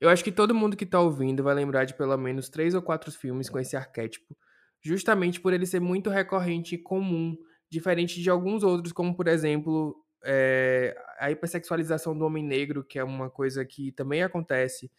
Eu 0.00 0.08
acho 0.08 0.22
que 0.22 0.30
todo 0.30 0.54
mundo 0.54 0.76
que 0.76 0.86
tá 0.86 1.00
ouvindo 1.00 1.42
vai 1.42 1.54
lembrar 1.54 1.84
de 1.84 1.94
pelo 1.94 2.16
menos 2.16 2.48
três 2.48 2.74
ou 2.74 2.82
quatro 2.82 3.10
filmes 3.10 3.50
com 3.50 3.58
esse 3.58 3.76
arquétipo, 3.76 4.36
justamente 4.80 5.40
por 5.40 5.52
ele 5.52 5.66
ser 5.66 5.80
muito 5.80 6.08
recorrente 6.08 6.76
e 6.76 6.78
comum, 6.78 7.36
diferente 7.68 8.22
de 8.22 8.30
alguns 8.30 8.62
outros, 8.62 8.92
como 8.92 9.16
por 9.16 9.26
exemplo 9.26 9.96
é, 10.24 10.96
a 11.18 11.30
hipersexualização 11.32 12.16
do 12.16 12.24
homem 12.24 12.44
negro, 12.44 12.84
que 12.84 12.98
é 12.98 13.02
uma 13.02 13.28
coisa 13.28 13.64
que 13.64 13.90
também 13.90 14.22
acontece 14.22 14.90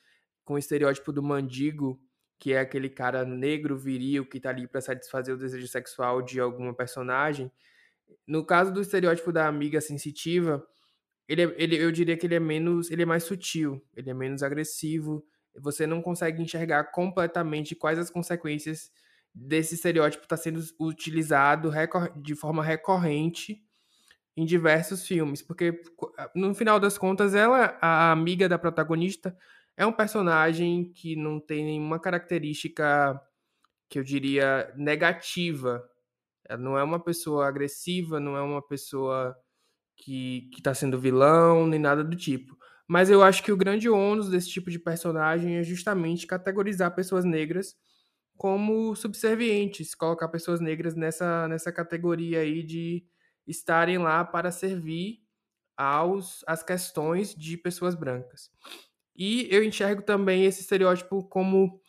com 0.44 0.56
o 0.56 0.58
estereótipo 0.58 1.14
do 1.14 1.24
mendigo, 1.24 2.00
que 2.40 2.54
é 2.54 2.60
aquele 2.60 2.90
cara 2.90 3.26
negro, 3.26 3.78
viril, 3.78 4.26
que 4.26 4.40
tá 4.40 4.50
ali 4.50 4.66
para 4.66 4.80
satisfazer 4.80 5.36
o 5.36 5.38
desejo 5.38 5.68
sexual 5.68 6.22
de 6.22 6.40
alguma 6.40 6.74
personagem. 6.74 7.52
No 8.26 8.46
caso 8.46 8.72
do 8.72 8.82
estereótipo 8.82 9.32
da 9.32 9.46
amiga 9.46 9.82
sensitiva, 9.82 10.66
ele, 11.28 11.44
é, 11.44 11.56
ele, 11.58 11.76
eu 11.76 11.92
diria 11.92 12.18
que 12.18 12.26
ele 12.26 12.36
é 12.36 12.40
menos, 12.40 12.90
ele 12.90 13.04
é 13.04 13.06
mais 13.06 13.26
sutil, 13.26 13.86
ele 13.96 14.10
é 14.10 14.14
menos 14.14 14.42
agressivo. 14.42 15.24
Você 15.60 15.86
não 15.86 16.02
consegue 16.02 16.42
enxergar 16.42 16.86
completamente 16.86 17.76
quais 17.76 18.00
as 18.00 18.10
consequências 18.10 18.90
desse 19.36 19.76
estereótipo 19.76 20.24
está 20.24 20.38
sendo 20.38 20.62
utilizado 20.80 21.72
de 22.16 22.36
forma 22.36 22.64
recorrente 22.64 23.62
em 24.36 24.46
diversos 24.46 25.06
filmes, 25.06 25.42
porque 25.42 25.82
no 26.34 26.56
final 26.56 26.80
das 26.80 26.98
contas 26.98 27.36
ela, 27.36 27.78
a 27.82 28.12
amiga 28.12 28.48
da 28.48 28.58
protagonista, 28.58 29.38
é 29.80 29.86
um 29.86 29.94
personagem 29.94 30.92
que 30.92 31.16
não 31.16 31.40
tem 31.40 31.64
nenhuma 31.64 31.98
característica 32.02 33.18
que 33.90 33.98
eu 33.98 34.04
diria 34.04 34.74
negativa. 34.78 35.82
Ela 36.48 36.60
não 36.62 36.78
é 36.78 36.84
uma 36.84 37.02
pessoa 37.02 37.48
agressiva, 37.48 38.20
não 38.20 38.38
é 38.38 38.42
uma 38.42 38.62
pessoa 38.62 39.36
que 39.98 40.50
está 40.58 40.74
sendo 40.74 41.00
vilão, 41.00 41.66
nem 41.66 41.80
nada 41.80 42.04
do 42.04 42.18
tipo. 42.18 42.58
Mas 42.90 43.10
eu 43.10 43.24
acho 43.24 43.42
que 43.42 43.54
o 43.54 43.58
grande 43.58 43.90
ônus 43.90 44.30
desse 44.30 44.50
tipo 44.50 44.70
de 44.70 44.80
personagem 44.80 45.58
é 45.58 45.64
justamente 45.64 46.28
categorizar 46.28 46.94
pessoas 46.94 47.24
negras 47.24 47.76
como 48.38 48.96
subservientes, 48.98 49.96
colocar 49.96 50.28
pessoas 50.30 50.60
negras 50.60 50.96
nessa, 50.96 51.48
nessa 51.48 51.72
categoria 51.72 52.42
aí 52.42 52.64
de 52.64 53.06
estarem 53.48 53.98
lá 53.98 54.26
para 54.26 54.52
servir 54.52 55.20
aos 55.78 56.44
as 56.48 56.64
questões 56.64 57.34
de 57.34 57.58
pessoas 57.58 57.96
brancas. 57.96 58.52
E 59.20 59.50
eu 59.52 59.62
enxergo 59.62 60.02
também 60.02 60.46
esse 60.46 60.62
estereótipo 60.62 61.22
como 61.26 61.82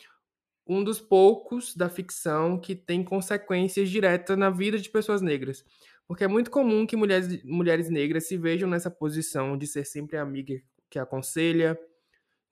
um 0.66 0.82
dos 0.82 1.00
poucos 1.00 1.76
da 1.76 1.88
ficção 1.88 2.58
que 2.58 2.75
tem 2.75 3.04
consequências 3.04 3.88
diretas 3.88 4.37
na 4.37 4.50
vida 4.50 4.78
de 4.78 4.90
pessoas 4.90 5.22
negras. 5.22 5.64
Porque 6.08 6.25
é 6.25 6.28
muito 6.28 6.50
comum 6.50 6.84
que 6.84 6.96
mulheres, 6.96 7.40
mulheres 7.44 7.88
negras 7.88 8.26
se 8.26 8.37
vejam 8.37 8.68
nessa 8.68 8.90
posição 8.90 9.56
de 9.56 9.68
ser 9.68 9.84
sempre 9.84 10.16
a 10.16 10.22
amiga 10.22 10.60
que 10.90 10.99
aconselha, 10.99 11.78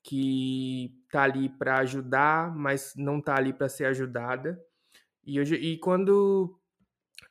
que 0.01 0.95
tá 1.11 1.25
ali 1.25 1.49
para 1.49 1.79
ajudar, 1.79 2.55
mas 2.55 2.95
não 2.97 3.21
tá 3.21 3.35
ali 3.35 3.53
para 3.53 3.69
ser 3.69 3.87
ajudada. 3.87 4.65
E, 5.25 5.41
hoje, 5.41 5.57
e 5.57 5.77
quando 5.79 6.57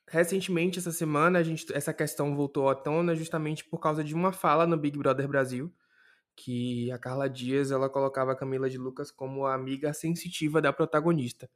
recentemente, 0.05 0.79
essa 0.79 0.91
semana, 0.91 1.39
a 1.39 1.43
gente, 1.43 1.65
essa 1.73 1.93
questão 1.93 2.35
voltou 2.35 2.69
à 2.69 2.75
tona 2.75 3.15
justamente 3.15 3.63
por 3.63 3.79
causa 3.79 4.03
de 4.03 4.13
uma 4.13 4.33
fala 4.33 4.67
no 4.67 4.77
Big 4.77 4.97
Brother 4.97 5.29
Brasil, 5.29 5.73
que 6.37 6.91
a 6.91 6.99
Carla 6.99 7.27
Dias 7.27 7.71
ela 7.71 7.89
colocava 7.89 8.31
a 8.31 8.35
Camila 8.35 8.69
de 8.69 8.77
Lucas 8.77 9.11
como 9.11 9.45
a 9.47 9.55
amiga 9.55 9.91
sensitiva 9.93 10.61
da 10.61 10.71
protagonista. 10.71 11.49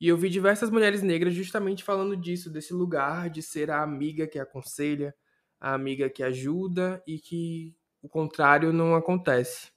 E 0.00 0.06
eu 0.08 0.16
vi 0.16 0.30
diversas 0.30 0.70
mulheres 0.70 1.02
negras 1.02 1.34
justamente 1.34 1.82
falando 1.82 2.16
disso, 2.16 2.48
desse 2.48 2.72
lugar 2.72 3.28
de 3.28 3.42
ser 3.42 3.68
a 3.70 3.82
amiga 3.82 4.28
que 4.28 4.38
aconselha, 4.38 5.12
a 5.60 5.74
amiga 5.74 6.08
que 6.08 6.22
ajuda 6.22 7.02
e 7.06 7.18
que 7.18 7.74
o 8.00 8.08
contrário 8.08 8.72
não 8.72 8.94
acontece. 8.94 9.72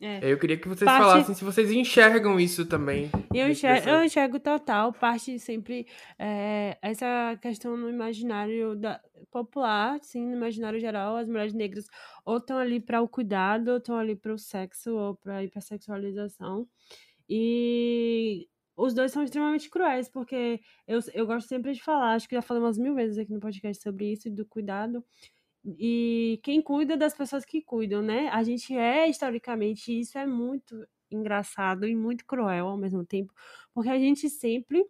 É. 0.00 0.20
Eu 0.22 0.38
queria 0.38 0.56
que 0.56 0.68
vocês 0.68 0.84
parte... 0.84 1.02
falassem 1.02 1.34
se 1.34 1.44
vocês 1.44 1.72
enxergam 1.72 2.38
isso 2.38 2.64
também. 2.64 3.10
Eu 3.34 3.50
enxergo, 3.50 3.88
eu 3.88 4.04
enxergo 4.04 4.38
total, 4.38 4.92
parte 4.92 5.38
sempre 5.40 5.88
é, 6.16 6.78
essa 6.80 7.36
questão 7.42 7.76
no 7.76 7.90
imaginário 7.90 8.76
da, 8.76 9.00
popular, 9.30 9.98
sim, 10.02 10.24
no 10.24 10.36
imaginário 10.36 10.78
geral, 10.78 11.16
as 11.16 11.26
mulheres 11.26 11.52
negras 11.52 11.86
ou 12.24 12.36
estão 12.36 12.58
ali 12.58 12.78
para 12.78 13.02
o 13.02 13.08
cuidado, 13.08 13.72
ou 13.72 13.78
estão 13.78 13.96
ali 13.96 14.14
para 14.14 14.32
o 14.32 14.38
sexo, 14.38 14.94
ou 14.94 15.16
para 15.16 15.38
a 15.38 15.44
hipersexualização. 15.44 16.68
E 17.28 18.46
os 18.76 18.94
dois 18.94 19.10
são 19.10 19.24
extremamente 19.24 19.68
cruéis, 19.68 20.08
porque 20.08 20.60
eu, 20.86 21.00
eu 21.12 21.26
gosto 21.26 21.48
sempre 21.48 21.72
de 21.72 21.82
falar, 21.82 22.14
acho 22.14 22.28
que 22.28 22.36
já 22.36 22.42
falei 22.42 22.62
umas 22.62 22.78
mil 22.78 22.94
vezes 22.94 23.18
aqui 23.18 23.32
no 23.32 23.40
podcast 23.40 23.82
sobre 23.82 24.12
isso, 24.12 24.30
do 24.30 24.46
cuidado 24.46 25.04
e 25.64 26.40
quem 26.42 26.62
cuida 26.62 26.96
das 26.96 27.14
pessoas 27.14 27.44
que 27.44 27.62
cuidam, 27.62 28.02
né? 28.02 28.28
A 28.30 28.42
gente 28.42 28.76
é 28.76 29.08
historicamente, 29.08 29.98
isso 29.98 30.18
é 30.18 30.26
muito 30.26 30.86
engraçado 31.10 31.86
e 31.86 31.96
muito 31.96 32.24
cruel 32.26 32.68
ao 32.68 32.76
mesmo 32.78 33.04
tempo, 33.04 33.32
porque 33.74 33.90
a 33.90 33.98
gente 33.98 34.28
sempre 34.30 34.84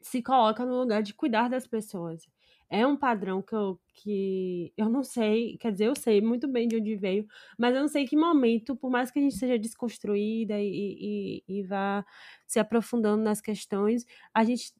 se 0.00 0.22
coloca 0.22 0.64
no 0.64 0.78
lugar 0.80 1.02
de 1.02 1.14
cuidar 1.14 1.48
das 1.48 1.66
pessoas. 1.66 2.26
É 2.70 2.86
um 2.86 2.96
padrão 2.96 3.40
que 3.42 3.54
eu, 3.54 3.80
que 3.94 4.72
eu 4.76 4.88
não 4.90 5.02
sei, 5.02 5.56
quer 5.58 5.72
dizer, 5.72 5.86
eu 5.86 5.96
sei 5.96 6.20
muito 6.20 6.46
bem 6.48 6.68
de 6.68 6.76
onde 6.76 6.96
veio, 6.96 7.26
mas 7.58 7.74
eu 7.74 7.80
não 7.80 7.88
sei 7.88 8.06
que 8.06 8.16
momento, 8.16 8.76
por 8.76 8.90
mais 8.90 9.10
que 9.10 9.18
a 9.18 9.22
gente 9.22 9.36
seja 9.36 9.58
desconstruída 9.58 10.60
e, 10.60 11.44
e, 11.48 11.60
e 11.60 11.62
vá 11.64 12.04
se 12.46 12.58
aprofundando 12.60 13.22
nas 13.22 13.40
questões, 13.40 14.04
a 14.34 14.44
gente 14.44 14.74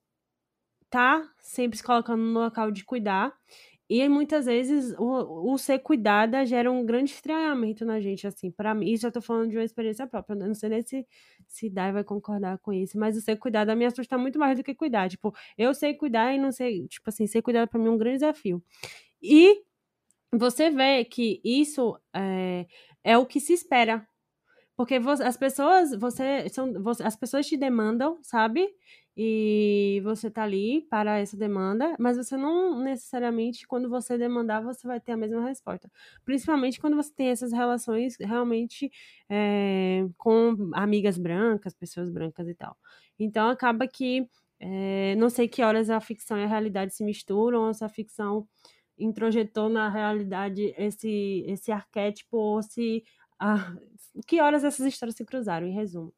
tá 0.90 1.30
sempre 1.40 1.76
se 1.78 1.84
colocando 1.84 2.22
no 2.22 2.40
local 2.40 2.70
de 2.70 2.84
cuidar 2.84 3.34
e 3.88 4.06
muitas 4.08 4.46
vezes 4.46 4.94
o, 4.98 5.52
o, 5.52 5.58
ser 5.58 5.78
cuidada 5.78 6.44
gera 6.44 6.70
um 6.70 6.84
grande 6.84 7.12
estranhamento 7.12 7.84
na 7.86 8.00
gente, 8.00 8.26
assim, 8.26 8.50
para 8.50 8.74
mim, 8.74 8.90
isso 8.90 9.06
eu 9.06 9.12
tô 9.12 9.20
falando 9.22 9.50
de 9.50 9.56
uma 9.56 9.64
experiência 9.64 10.06
própria, 10.06 10.34
eu 10.34 10.46
não 10.46 10.54
sei 10.54 10.68
nem 10.68 10.82
se, 10.82 11.06
se 11.46 11.70
Dai 11.70 11.92
vai 11.92 12.04
concordar 12.04 12.58
com 12.58 12.72
isso, 12.72 12.98
mas 12.98 13.16
o 13.16 13.20
ser 13.20 13.36
cuidada 13.36 13.74
me 13.74 13.86
assusta 13.86 14.18
muito 14.18 14.38
mais 14.38 14.58
do 14.58 14.64
que 14.64 14.74
cuidar, 14.74 15.08
tipo, 15.08 15.34
eu 15.56 15.72
sei 15.74 15.94
cuidar 15.94 16.34
e 16.34 16.38
não 16.38 16.52
sei, 16.52 16.86
tipo 16.88 17.08
assim, 17.08 17.26
ser 17.26 17.42
cuidada 17.42 17.66
para 17.66 17.80
mim 17.80 17.86
é 17.88 17.90
um 17.90 17.98
grande 17.98 18.18
desafio. 18.18 18.62
E 19.22 19.62
você 20.32 20.70
vê 20.70 21.04
que 21.04 21.40
isso 21.44 21.98
é, 22.14 22.66
é 23.04 23.18
o 23.18 23.26
que 23.26 23.40
se 23.40 23.52
espera 23.54 24.06
Porque 24.76 24.96
as 24.96 25.36
pessoas, 25.36 25.94
você, 25.96 26.48
são, 26.50 26.72
as 27.04 27.16
pessoas 27.16 27.46
te 27.46 27.56
demandam, 27.56 28.18
sabe? 28.22 28.68
E 29.20 30.00
você 30.04 30.30
tá 30.30 30.44
ali 30.44 30.82
para 30.88 31.18
essa 31.18 31.36
demanda, 31.36 31.96
mas 31.98 32.16
você 32.16 32.36
não 32.36 32.78
necessariamente, 32.78 33.66
quando 33.66 33.88
você 33.90 34.16
demandar, 34.16 34.62
você 34.62 34.86
vai 34.86 35.00
ter 35.00 35.10
a 35.12 35.16
mesma 35.16 35.42
resposta. 35.44 35.90
Principalmente 36.24 36.80
quando 36.80 36.94
você 36.96 37.12
tem 37.12 37.28
essas 37.30 37.52
relações 37.52 38.16
realmente 38.20 38.90
é, 39.28 40.06
com 40.16 40.70
amigas 40.74 41.18
brancas, 41.18 41.74
pessoas 41.74 42.10
brancas 42.10 42.46
e 42.48 42.54
tal. 42.54 42.76
Então 43.18 43.48
acaba 43.50 43.88
que 43.88 44.28
é, 44.60 45.14
não 45.16 45.28
sei 45.30 45.48
que 45.48 45.62
horas 45.62 45.90
a 45.90 46.00
ficção 46.00 46.38
e 46.38 46.44
a 46.44 46.46
realidade 46.46 46.94
se 46.94 47.02
misturam, 47.04 47.66
ou 47.66 47.74
se 47.74 47.84
a 47.84 47.88
ficção 47.88 48.46
introjetou 48.98 49.68
na 49.68 49.88
realidade 49.88 50.74
esse, 50.76 51.44
esse 51.46 51.72
arquétipo, 51.72 52.36
ou 52.36 52.62
se. 52.62 53.04
Ah, 53.40 53.74
que 54.26 54.40
horas 54.40 54.64
essas 54.64 54.86
histórias 54.86 55.16
se 55.16 55.24
cruzaram, 55.24 55.66
em 55.66 55.72
resumo. 55.74 56.12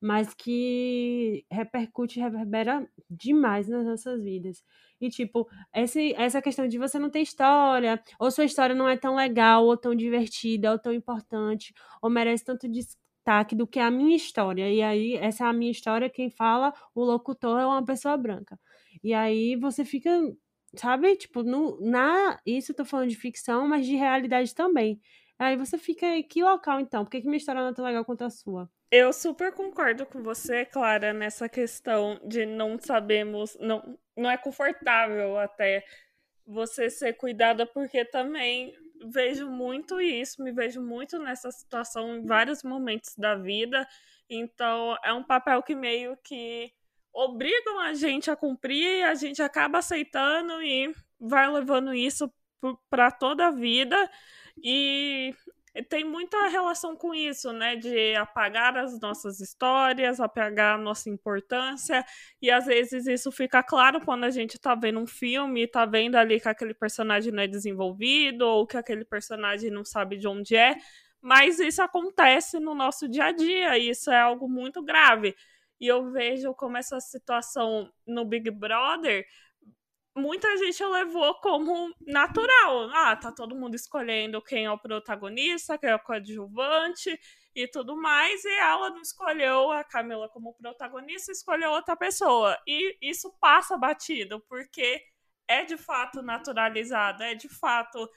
Mas 0.00 0.32
que 0.34 1.44
repercute, 1.50 2.20
reverbera 2.20 2.88
demais 3.10 3.68
nas 3.68 3.84
nossas 3.84 4.22
vidas. 4.22 4.62
E, 5.00 5.08
tipo, 5.10 5.48
esse, 5.74 6.14
essa 6.14 6.40
questão 6.42 6.68
de 6.68 6.78
você 6.78 6.98
não 6.98 7.10
ter 7.10 7.20
história, 7.20 8.00
ou 8.18 8.30
sua 8.30 8.44
história 8.44 8.74
não 8.74 8.88
é 8.88 8.96
tão 8.96 9.16
legal, 9.16 9.64
ou 9.66 9.76
tão 9.76 9.94
divertida, 9.94 10.70
ou 10.72 10.78
tão 10.78 10.92
importante, 10.92 11.72
ou 12.02 12.08
merece 12.10 12.44
tanto 12.44 12.68
destaque 12.68 13.54
do 13.56 13.66
que 13.66 13.80
a 13.80 13.90
minha 13.90 14.16
história. 14.16 14.70
E 14.72 14.82
aí, 14.82 15.14
essa 15.16 15.44
é 15.44 15.48
a 15.48 15.52
minha 15.52 15.70
história, 15.72 16.08
quem 16.10 16.30
fala, 16.30 16.72
o 16.94 17.04
locutor 17.04 17.58
é 17.60 17.66
uma 17.66 17.84
pessoa 17.84 18.16
branca. 18.16 18.58
E 19.02 19.12
aí 19.14 19.56
você 19.56 19.84
fica, 19.84 20.10
sabe, 20.74 21.16
tipo, 21.16 21.42
no, 21.42 21.78
na. 21.80 22.38
Isso 22.46 22.72
eu 22.72 22.76
tô 22.76 22.84
falando 22.84 23.08
de 23.10 23.16
ficção, 23.16 23.66
mas 23.68 23.86
de 23.86 23.94
realidade 23.96 24.54
também. 24.54 25.00
Aí 25.38 25.56
você 25.56 25.78
fica, 25.78 26.06
que 26.24 26.42
local 26.42 26.80
então? 26.80 27.04
Por 27.04 27.10
que, 27.10 27.20
que 27.20 27.26
minha 27.26 27.36
história 27.36 27.60
não 27.60 27.68
é 27.68 27.74
tão 27.74 27.84
legal 27.84 28.04
quanto 28.04 28.24
a 28.24 28.30
sua? 28.30 28.68
Eu 28.90 29.12
super 29.12 29.52
concordo 29.52 30.06
com 30.06 30.22
você, 30.22 30.64
Clara, 30.64 31.12
nessa 31.12 31.48
questão 31.48 32.18
de 32.24 32.46
não 32.46 32.78
sabemos, 32.78 33.56
não, 33.60 33.98
não 34.16 34.30
é 34.30 34.36
confortável 34.36 35.38
até 35.38 35.84
você 36.46 36.88
ser 36.88 37.12
cuidada, 37.12 37.66
porque 37.66 38.04
também 38.06 38.74
vejo 39.06 39.48
muito 39.48 40.00
isso, 40.00 40.42
me 40.42 40.50
vejo 40.50 40.80
muito 40.80 41.18
nessa 41.18 41.50
situação 41.50 42.16
em 42.16 42.24
vários 42.24 42.62
momentos 42.62 43.14
da 43.16 43.34
vida. 43.34 43.86
Então, 44.28 44.96
é 45.04 45.12
um 45.12 45.22
papel 45.22 45.62
que 45.62 45.74
meio 45.74 46.16
que 46.24 46.72
obrigam 47.12 47.78
a 47.80 47.94
gente 47.94 48.30
a 48.30 48.36
cumprir, 48.36 49.04
a 49.04 49.14
gente 49.14 49.42
acaba 49.42 49.78
aceitando 49.78 50.62
e 50.62 50.94
vai 51.20 51.50
levando 51.50 51.94
isso 51.94 52.32
para 52.90 53.10
toda 53.10 53.48
a 53.48 53.50
vida. 53.50 54.10
E 54.62 55.34
tem 55.88 56.04
muita 56.04 56.48
relação 56.48 56.96
com 56.96 57.14
isso, 57.14 57.52
né? 57.52 57.76
De 57.76 58.14
apagar 58.16 58.76
as 58.76 58.98
nossas 59.00 59.40
histórias, 59.40 60.20
apagar 60.20 60.74
a 60.74 60.82
nossa 60.82 61.08
importância. 61.08 62.04
E 62.42 62.50
às 62.50 62.66
vezes 62.66 63.06
isso 63.06 63.30
fica 63.30 63.62
claro 63.62 64.00
quando 64.00 64.24
a 64.24 64.30
gente 64.30 64.58
tá 64.58 64.74
vendo 64.74 64.98
um 64.98 65.06
filme 65.06 65.62
e 65.62 65.68
tá 65.68 65.84
vendo 65.84 66.16
ali 66.16 66.40
que 66.40 66.48
aquele 66.48 66.74
personagem 66.74 67.32
não 67.32 67.42
é 67.42 67.46
desenvolvido 67.46 68.42
ou 68.42 68.66
que 68.66 68.76
aquele 68.76 69.04
personagem 69.04 69.70
não 69.70 69.84
sabe 69.84 70.16
de 70.16 70.26
onde 70.26 70.56
é. 70.56 70.76
Mas 71.20 71.58
isso 71.58 71.82
acontece 71.82 72.58
no 72.58 72.74
nosso 72.74 73.08
dia 73.08 73.26
a 73.26 73.32
dia 73.32 73.78
e 73.78 73.90
isso 73.90 74.10
é 74.10 74.20
algo 74.20 74.48
muito 74.48 74.82
grave. 74.82 75.34
E 75.80 75.86
eu 75.86 76.10
vejo 76.10 76.52
como 76.54 76.76
essa 76.76 76.98
situação 77.00 77.92
no 78.06 78.24
Big 78.24 78.50
Brother 78.50 79.24
muita 80.18 80.56
gente 80.58 80.84
levou 80.84 81.34
como 81.36 81.94
natural. 82.06 82.90
Ah, 82.92 83.16
tá 83.16 83.32
todo 83.32 83.56
mundo 83.56 83.74
escolhendo 83.74 84.42
quem 84.42 84.64
é 84.66 84.70
o 84.70 84.78
protagonista, 84.78 85.78
quem 85.78 85.90
é 85.90 85.94
o 85.94 85.98
coadjuvante 85.98 87.18
e 87.54 87.66
tudo 87.66 87.96
mais, 87.96 88.44
e 88.44 88.58
ela 88.58 88.90
não 88.90 89.00
escolheu 89.00 89.72
a 89.72 89.82
Camila 89.82 90.28
como 90.28 90.54
protagonista, 90.54 91.32
escolheu 91.32 91.70
outra 91.70 91.96
pessoa. 91.96 92.56
E 92.66 92.96
isso 93.02 93.32
passa 93.40 93.76
batido, 93.76 94.40
porque 94.48 95.02
é 95.48 95.64
de 95.64 95.76
fato 95.76 96.22
naturalizado, 96.22 97.22
é 97.22 97.34
de 97.34 97.48
fato 97.48 98.08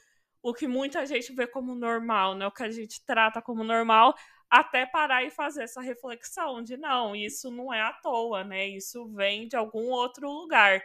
o 0.42 0.52
que 0.52 0.66
muita 0.66 1.06
gente 1.06 1.32
vê 1.32 1.46
como 1.46 1.74
normal, 1.74 2.34
né? 2.34 2.46
O 2.46 2.52
que 2.52 2.62
a 2.62 2.70
gente 2.70 3.04
trata 3.04 3.40
como 3.40 3.64
normal, 3.64 4.14
até 4.50 4.84
parar 4.84 5.24
e 5.24 5.30
fazer 5.30 5.62
essa 5.64 5.80
reflexão 5.80 6.62
de 6.62 6.76
não, 6.76 7.16
isso 7.16 7.50
não 7.50 7.72
é 7.72 7.80
à 7.80 7.92
toa, 7.92 8.44
né? 8.44 8.68
Isso 8.68 9.08
vem 9.14 9.48
de 9.48 9.56
algum 9.56 9.90
outro 9.90 10.30
lugar. 10.30 10.82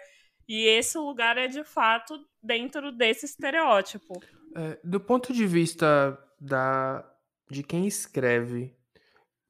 E 0.47 0.65
esse 0.65 0.97
lugar 0.97 1.37
é 1.37 1.47
de 1.47 1.63
fato 1.63 2.25
dentro 2.41 2.91
desse 2.91 3.25
estereótipo. 3.25 4.21
É, 4.55 4.79
do 4.83 4.99
ponto 4.99 5.33
de 5.33 5.45
vista 5.45 6.17
da, 6.39 7.03
de 7.49 7.63
quem 7.63 7.85
escreve, 7.85 8.73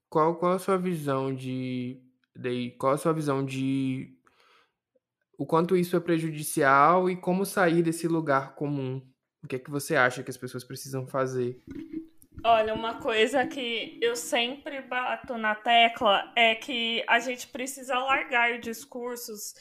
qual, 0.09 0.35
qual 0.35 0.53
a 0.53 0.59
sua 0.59 0.77
visão 0.77 1.33
de, 1.35 2.01
de. 2.35 2.71
Qual 2.79 2.93
a 2.93 2.97
sua 2.97 3.13
visão 3.13 3.45
de 3.45 4.17
o 5.37 5.45
quanto 5.45 5.77
isso 5.77 5.95
é 5.95 5.99
prejudicial 5.99 7.09
e 7.09 7.15
como 7.15 7.45
sair 7.45 7.83
desse 7.83 8.07
lugar 8.07 8.55
comum? 8.55 9.01
O 9.43 9.47
que 9.47 9.57
é 9.57 9.59
que 9.59 9.69
você 9.69 9.95
acha 9.95 10.23
que 10.23 10.31
as 10.31 10.37
pessoas 10.37 10.63
precisam 10.63 11.05
fazer? 11.05 11.61
Olha, 12.43 12.73
uma 12.73 12.95
coisa 12.95 13.45
que 13.45 13.99
eu 14.01 14.15
sempre 14.15 14.81
bato 14.81 15.37
na 15.37 15.53
tecla 15.53 16.31
é 16.35 16.55
que 16.55 17.03
a 17.07 17.19
gente 17.19 17.47
precisa 17.47 17.99
largar 17.99 18.59
discursos 18.59 19.53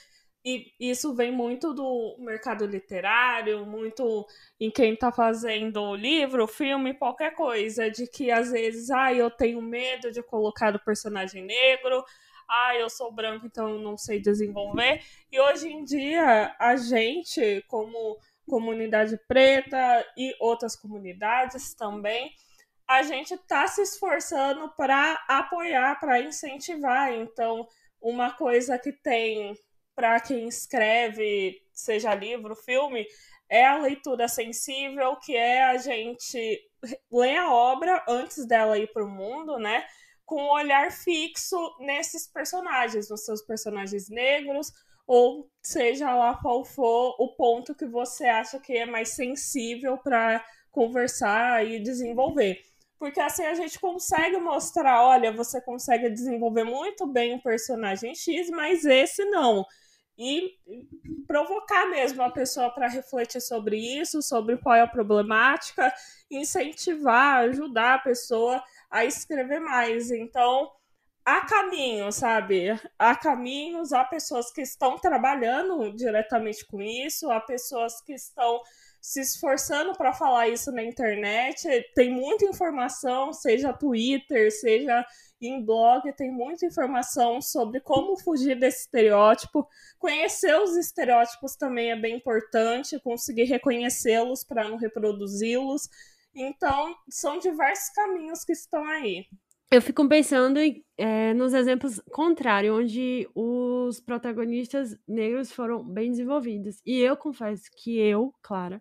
e 0.49 0.73
isso 0.79 1.13
vem 1.13 1.33
muito 1.33 1.75
do 1.75 2.15
mercado 2.21 2.65
literário, 2.67 3.67
muito 3.67 4.25
em 4.61 4.71
quem 4.71 4.95
está 4.95 5.11
fazendo 5.11 5.97
livro, 5.97 6.47
filme, 6.47 6.95
qualquer 6.95 7.35
coisa, 7.35 7.91
de 7.91 8.07
que 8.07 8.31
às 8.31 8.53
vezes, 8.53 8.89
ah, 8.93 9.13
eu 9.13 9.29
tenho 9.29 9.61
medo 9.61 10.13
de 10.13 10.23
colocar 10.23 10.73
o 10.77 10.85
personagem 10.85 11.45
negro, 11.45 12.05
ah, 12.49 12.77
eu 12.77 12.89
sou 12.89 13.11
branco, 13.11 13.45
então 13.45 13.81
não 13.81 13.99
sei 13.99 14.21
desenvolver. 14.21 15.03
E 15.33 15.41
hoje 15.41 15.67
em 15.69 15.83
dia, 15.83 16.55
a 16.61 16.77
gente, 16.77 17.65
como 17.67 18.17
comunidade 18.49 19.19
preta 19.27 20.07
e 20.17 20.33
outras 20.39 20.77
comunidades 20.77 21.75
também, 21.75 22.31
a 22.87 23.03
gente 23.03 23.35
está 23.35 23.67
se 23.67 23.83
esforçando 23.83 24.73
para 24.77 25.15
apoiar, 25.27 25.99
para 25.99 26.21
incentivar. 26.21 27.13
Então, 27.13 27.67
uma 28.01 28.31
coisa 28.31 28.79
que 28.79 28.93
tem 28.93 29.57
para 29.97 30.21
quem 30.21 30.47
escreve, 30.47 31.59
seja 31.73 32.15
livro, 32.15 32.55
filme, 32.55 33.07
é 33.49 33.65
a 33.65 33.79
leitura 33.79 34.29
sensível, 34.29 35.17
que 35.17 35.35
é 35.35 35.65
a 35.65 35.79
gente 35.79 36.61
ler 37.11 37.39
a 37.39 37.51
obra 37.51 38.05
antes 38.07 38.47
dela 38.47 38.79
ir 38.79 38.93
para 38.93 39.05
o 39.05 39.11
mundo, 39.11 39.59
né? 39.59 39.85
Com 40.27 40.43
um 40.43 40.51
olhar 40.51 40.93
fixo 40.93 41.57
nesses 41.81 42.27
personagens, 42.27 43.09
nos 43.09 43.25
seus 43.25 43.41
personagens 43.41 44.11
negros, 44.11 44.71
ou 45.07 45.49
seja 45.63 46.15
lá 46.15 46.37
qual 46.43 46.63
for 46.65 47.17
o 47.19 47.35
ponto 47.35 47.75
que 47.75 47.87
você 47.87 48.27
acha 48.27 48.61
que 48.61 48.77
é 48.77 48.85
mais 48.85 49.11
sensível 49.11 49.97
para 49.97 50.45
conversar 50.71 51.65
e 51.65 51.81
desenvolver. 51.81 52.61
Porque 52.99 53.21
assim 53.21 53.45
a 53.45 53.55
gente 53.55 53.79
consegue 53.79 54.37
mostrar, 54.39 55.03
olha, 55.03 55.33
você 55.33 55.61
consegue 55.61 56.11
desenvolver 56.11 56.65
muito 56.65 57.07
bem 57.07 57.35
o 57.35 57.43
personagem 57.43 58.15
X, 58.15 58.51
mas 58.51 58.85
esse 58.85 59.25
não 59.27 59.65
e 60.19 60.59
provocar 61.27 61.87
mesmo 61.87 62.23
a 62.23 62.31
pessoa 62.31 62.71
para 62.71 62.89
refletir 62.89 63.41
sobre 63.41 63.77
isso, 63.77 64.23
sobre 64.23 64.57
qual 64.57 64.75
é 64.75 64.81
a 64.81 64.87
problemática, 64.87 65.93
incentivar, 66.31 67.45
ajudar 67.45 67.95
a 67.95 67.99
pessoa 67.99 68.63
a 68.91 69.05
escrever 69.05 69.61
mais. 69.61 70.11
Então, 70.11 70.71
há 71.27 71.41
caminhos, 71.45 72.15
sabe? 72.15 72.81
Há 72.97 73.17
caminhos, 73.17 73.93
há 73.93 74.05
pessoas 74.05 74.53
que 74.53 74.63
estão 74.63 74.97
trabalhando 74.97 75.93
diretamente 75.95 76.65
com 76.65 76.81
isso, 76.81 77.31
há 77.31 77.41
pessoas 77.41 78.01
que 78.01 78.15
estão 78.15 78.63
se 79.01 79.21
esforçando 79.21 79.93
para 79.93 80.13
falar 80.13 80.49
isso 80.49 80.71
na 80.71 80.83
internet. 80.83 81.69
Tem 81.95 82.11
muita 82.11 82.45
informação, 82.45 83.33
seja 83.33 83.73
Twitter, 83.73 84.53
seja 84.53 85.05
em 85.41 85.63
blog 85.63 86.11
tem 86.15 86.31
muita 86.31 86.65
informação 86.65 87.43
sobre 87.43 87.81
como 87.81 88.17
fugir 88.17 88.59
desse 88.59 88.83
estereótipo. 88.83 89.69
Conhecer 89.99 90.59
os 90.59 90.77
estereótipos 90.77 91.57
também 91.57 91.91
é 91.91 91.97
bem 91.97 92.17
importante, 92.17 92.99
conseguir 93.01 93.45
reconhecê-los 93.45 94.43
para 94.45 94.67
não 94.67 94.77
reproduzi-los. 94.77 95.89
Então, 96.35 96.95
são 97.11 97.39
diversos 97.39 97.91
caminhos 97.91 98.45
que 98.45 98.53
estão 98.53 98.85
aí. 98.87 99.27
Eu 99.71 99.83
fico 99.83 100.09
pensando 100.09 100.61
é, 100.97 101.35
nos 101.35 101.53
exemplos 101.53 102.01
contrários, 102.13 102.75
onde 102.77 103.29
os 103.35 104.01
protagonistas 104.01 104.97
negros 105.09 105.51
foram 105.53 105.83
bem 105.85 106.11
desenvolvidos. 106.11 106.81
E 106.87 107.01
eu 107.01 107.17
confesso 107.17 107.65
que 107.77 107.99
eu, 107.99 108.33
Clara, 108.43 108.81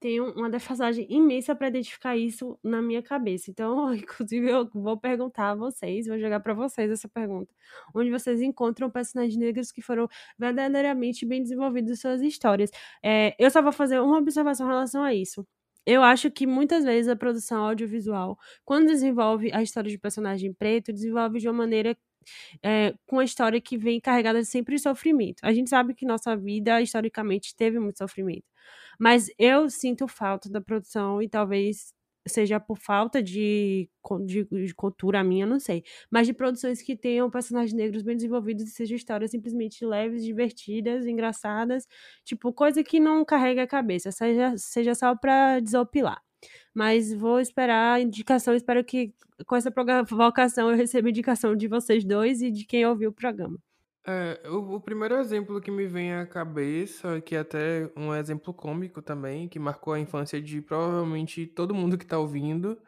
tenho 0.00 0.32
uma 0.34 0.50
defasagem 0.50 1.06
imensa 1.10 1.54
para 1.56 1.68
identificar 1.68 2.16
isso 2.16 2.58
na 2.64 2.82
minha 2.82 3.02
cabeça. 3.02 3.50
Então, 3.50 3.94
inclusive, 3.94 4.50
eu 4.50 4.68
vou 4.74 4.98
perguntar 4.98 5.52
a 5.52 5.54
vocês, 5.56 6.06
vou 6.08 6.18
jogar 6.18 6.40
para 6.40 6.54
vocês 6.54 6.90
essa 6.90 7.08
pergunta. 7.08 7.54
Onde 7.94 8.10
vocês 8.10 8.42
encontram 8.42 8.90
personagens 8.90 9.36
negros 9.38 9.72
que 9.72 9.82
foram 9.82 10.08
verdadeiramente 10.38 11.26
bem 11.26 11.42
desenvolvidos 11.42 11.92
em 11.92 11.96
suas 11.96 12.22
histórias. 12.22 12.70
É, 13.02 13.34
eu 13.38 13.50
só 13.50 13.62
vou 13.62 13.72
fazer 13.72 14.00
uma 14.00 14.18
observação 14.18 14.66
em 14.66 14.70
relação 14.70 15.04
a 15.04 15.14
isso. 15.14 15.46
Eu 15.86 16.02
acho 16.02 16.30
que 16.30 16.46
muitas 16.46 16.84
vezes 16.84 17.08
a 17.08 17.16
produção 17.16 17.64
audiovisual, 17.64 18.38
quando 18.64 18.86
desenvolve 18.88 19.50
a 19.52 19.62
história 19.62 19.90
de 19.90 19.98
personagem 19.98 20.52
preto, 20.52 20.92
desenvolve 20.92 21.38
de 21.38 21.48
uma 21.48 21.54
maneira 21.54 21.96
é, 22.62 22.94
com 23.06 23.18
a 23.20 23.24
história 23.24 23.60
que 23.60 23.78
vem 23.78 24.00
carregada 24.00 24.42
sempre 24.44 24.76
de 24.76 24.82
sofrimento. 24.82 25.40
A 25.42 25.52
gente 25.52 25.70
sabe 25.70 25.94
que 25.94 26.06
nossa 26.06 26.36
vida, 26.36 26.80
historicamente, 26.82 27.54
teve 27.56 27.78
muito 27.78 27.98
sofrimento. 27.98 28.44
Mas 28.98 29.28
eu 29.38 29.68
sinto 29.70 30.08
falta 30.08 30.50
da 30.50 30.60
produção 30.60 31.22
e 31.22 31.28
talvez 31.28 31.94
seja 32.26 32.60
por 32.60 32.78
falta 32.78 33.22
de, 33.22 33.88
de, 34.24 34.44
de, 34.44 34.74
cultura 34.74 35.22
minha, 35.24 35.46
não 35.46 35.60
sei. 35.60 35.84
Mas 36.10 36.26
de 36.26 36.32
produções 36.34 36.82
que 36.82 36.96
tenham 36.96 37.30
personagens 37.30 37.72
negros 37.72 38.02
bem 38.02 38.16
desenvolvidos 38.16 38.64
e 38.64 38.70
sejam 38.70 38.96
histórias 38.96 39.30
simplesmente 39.30 39.84
leves, 39.84 40.24
divertidas, 40.24 41.06
engraçadas. 41.06 41.86
Tipo, 42.24 42.52
coisa 42.52 42.82
que 42.84 43.00
não 43.00 43.24
carrega 43.24 43.62
a 43.62 43.66
cabeça, 43.66 44.10
seja, 44.12 44.54
seja 44.56 44.94
só 44.94 45.14
pra 45.16 45.60
desopilar. 45.60 46.22
Mas 46.74 47.12
vou 47.12 47.40
esperar 47.40 48.00
indicação, 48.00 48.54
espero 48.54 48.84
que 48.84 49.14
com 49.46 49.56
essa 49.56 49.70
provocação 49.70 50.70
eu 50.70 50.76
receba 50.76 51.08
indicação 51.10 51.56
de 51.56 51.68
vocês 51.68 52.04
dois 52.04 52.42
e 52.42 52.50
de 52.50 52.64
quem 52.66 52.86
ouviu 52.86 53.10
o 53.10 53.12
programa. 53.12 53.58
É, 54.08 54.48
o, 54.48 54.76
o, 54.76 54.80
primeiro 54.80 55.16
exemplo 55.16 55.60
que 55.60 55.70
me 55.70 55.84
vem 55.84 56.14
à 56.14 56.24
cabeça, 56.24 57.20
que 57.20 57.34
é 57.34 57.40
até 57.40 57.90
um 57.96 58.14
exemplo 58.14 58.54
cômico 58.54 59.02
também, 59.02 59.48
que 59.48 59.58
marcou 59.58 59.92
a 59.92 59.98
infância 59.98 60.40
de 60.40 60.62
provavelmente 60.62 61.44
todo 61.44 61.74
mundo 61.74 61.98
que 61.98 62.04
está 62.04 62.16
ouvindo, 62.16 62.78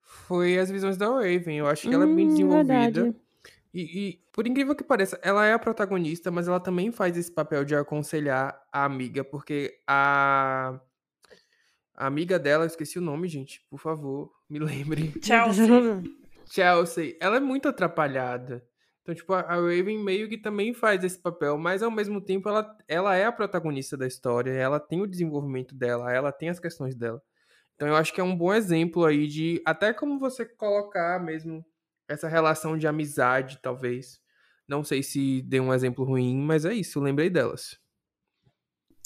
foi 0.00 0.58
As 0.58 0.70
Visões 0.70 0.96
da 0.96 1.06
Raven. 1.06 1.58
Eu 1.58 1.66
acho 1.66 1.82
que 1.82 1.88
hum, 1.88 1.92
ela 1.92 2.10
é 2.10 2.14
bem 2.14 2.26
hum, 2.26 2.30
desenvolvida. 2.30 3.14
E, 3.74 3.82
e, 3.82 4.22
por 4.32 4.46
incrível 4.46 4.74
que 4.74 4.82
pareça, 4.82 5.18
ela 5.22 5.44
é 5.44 5.52
a 5.52 5.58
protagonista, 5.58 6.30
mas 6.30 6.48
ela 6.48 6.60
também 6.60 6.90
faz 6.90 7.16
esse 7.18 7.30
papel 7.30 7.62
de 7.62 7.74
aconselhar 7.74 8.58
a 8.72 8.84
amiga, 8.84 9.22
porque 9.22 9.80
a, 9.86 10.80
a 11.94 12.06
amiga 12.06 12.38
dela, 12.38 12.64
esqueci 12.64 12.98
o 12.98 13.02
nome, 13.02 13.28
gente, 13.28 13.60
por 13.68 13.78
favor, 13.78 14.32
me 14.48 14.58
lembre. 14.58 15.12
Chelsea. 15.20 15.66
Chelsea. 16.48 17.16
Ela 17.20 17.36
é 17.36 17.40
muito 17.40 17.68
atrapalhada. 17.68 18.64
Então, 19.04 19.14
tipo, 19.14 19.34
a 19.34 19.42
Raven 19.42 20.02
meio 20.02 20.30
que 20.30 20.38
também 20.38 20.72
faz 20.72 21.04
esse 21.04 21.20
papel, 21.20 21.58
mas 21.58 21.82
ao 21.82 21.90
mesmo 21.90 22.22
tempo 22.22 22.48
ela, 22.48 22.74
ela 22.88 23.14
é 23.14 23.26
a 23.26 23.32
protagonista 23.32 23.98
da 23.98 24.06
história, 24.06 24.50
ela 24.50 24.80
tem 24.80 25.02
o 25.02 25.06
desenvolvimento 25.06 25.74
dela, 25.74 26.10
ela 26.10 26.32
tem 26.32 26.48
as 26.48 26.58
questões 26.58 26.94
dela. 26.94 27.22
Então 27.74 27.86
eu 27.86 27.96
acho 27.96 28.14
que 28.14 28.20
é 28.20 28.24
um 28.24 28.34
bom 28.34 28.54
exemplo 28.54 29.04
aí 29.04 29.26
de 29.26 29.60
até 29.66 29.92
como 29.92 30.18
você 30.18 30.46
colocar 30.46 31.22
mesmo 31.22 31.62
essa 32.08 32.28
relação 32.28 32.78
de 32.78 32.86
amizade, 32.86 33.58
talvez. 33.60 34.22
Não 34.66 34.82
sei 34.82 35.02
se 35.02 35.42
deu 35.42 35.64
um 35.64 35.74
exemplo 35.74 36.02
ruim, 36.02 36.38
mas 36.38 36.64
é 36.64 36.72
isso, 36.72 36.98
lembrei 36.98 37.28
delas. 37.28 37.78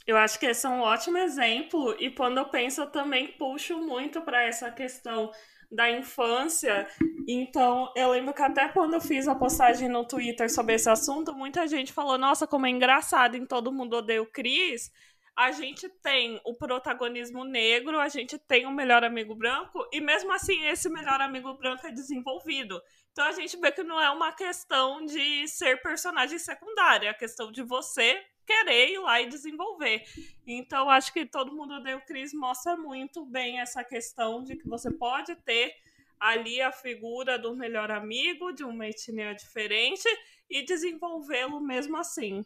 Eu 0.07 0.17
acho 0.17 0.39
que 0.39 0.47
esse 0.47 0.65
é 0.65 0.71
um 0.71 0.81
ótimo 0.81 1.19
exemplo, 1.19 1.97
e 1.99 2.09
quando 2.13 2.39
eu 2.39 2.49
penso, 2.49 2.83
eu 2.83 2.87
também 2.87 3.37
puxo 3.37 3.77
muito 3.79 4.23
para 4.23 4.45
essa 4.45 4.71
questão 4.71 5.33
da 5.71 5.91
infância. 5.91 6.89
Então, 7.27 7.93
eu 7.95 8.11
lembro 8.11 8.33
que 8.33 8.43
até 8.43 8.69
quando 8.69 8.95
eu 8.95 9.01
fiz 9.01 9.29
a 9.29 9.35
postagem 9.35 9.89
no 9.89 10.07
Twitter 10.07 10.51
sobre 10.51 10.75
esse 10.75 10.89
assunto, 10.89 11.35
muita 11.35 11.67
gente 11.67 11.93
falou: 11.93 12.17
nossa, 12.17 12.47
como 12.47 12.67
é 12.67 12.71
engraçado 12.71 13.37
em 13.37 13.47
Todo 13.47 13.73
Mundo 13.73 13.97
Odeia 13.97 14.23
o 14.23 14.27
Cris. 14.27 14.91
A 15.37 15.53
gente 15.53 15.89
tem 16.03 16.41
o 16.45 16.53
protagonismo 16.53 17.45
negro, 17.45 18.01
a 18.01 18.09
gente 18.09 18.37
tem 18.37 18.67
o 18.67 18.73
melhor 18.73 19.05
amigo 19.05 19.37
branco, 19.37 19.89
e 19.93 20.01
mesmo 20.01 20.33
assim, 20.33 20.67
esse 20.67 20.89
melhor 20.89 21.21
amigo 21.21 21.55
branco 21.55 21.87
é 21.87 21.93
desenvolvido. 21.93 22.83
Então 23.13 23.25
a 23.25 23.31
gente 23.31 23.57
vê 23.57 23.71
que 23.71 23.85
não 23.85 24.01
é 24.01 24.11
uma 24.11 24.33
questão 24.33 25.05
de 25.05 25.47
ser 25.47 25.81
personagem 25.81 26.41
secundário, 26.41 27.07
é 27.07 27.11
a 27.11 27.15
questão 27.15 27.53
de 27.53 27.63
você 27.63 28.21
querer 28.49 28.93
ir 28.93 28.99
lá 28.99 29.21
e 29.21 29.29
desenvolver. 29.29 30.03
Então, 30.47 30.89
acho 30.89 31.13
que 31.13 31.27
todo 31.27 31.55
mundo 31.55 31.75
o 31.75 32.07
Cris 32.07 32.33
mostra 32.33 32.77
muito 32.77 33.27
bem 33.27 33.61
essa 33.61 33.85
questão 33.85 34.43
de 34.43 34.57
que 34.57 34.67
você 34.67 34.91
pode 34.91 35.37
ter 35.37 35.75
ali 36.19 36.61
a 36.61 36.73
figura 36.73 37.39
do 37.39 37.55
melhor 37.55 37.91
amigo, 37.91 38.51
de 38.53 38.65
uma 38.65 38.89
etnia 38.89 39.35
diferente, 39.35 40.09
e 40.51 40.65
desenvolvê-lo 40.65 41.61
mesmo 41.61 41.97
assim. 41.99 42.43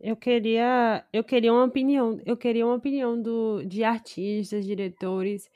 Eu 0.00 0.16
queria, 0.16 1.06
eu 1.12 1.22
queria 1.22 1.52
uma 1.52 1.64
opinião, 1.64 2.20
eu 2.26 2.36
queria 2.36 2.66
uma 2.66 2.74
opinião 2.74 3.22
do, 3.22 3.62
de 3.64 3.84
artistas, 3.84 4.66
diretores, 4.66 5.48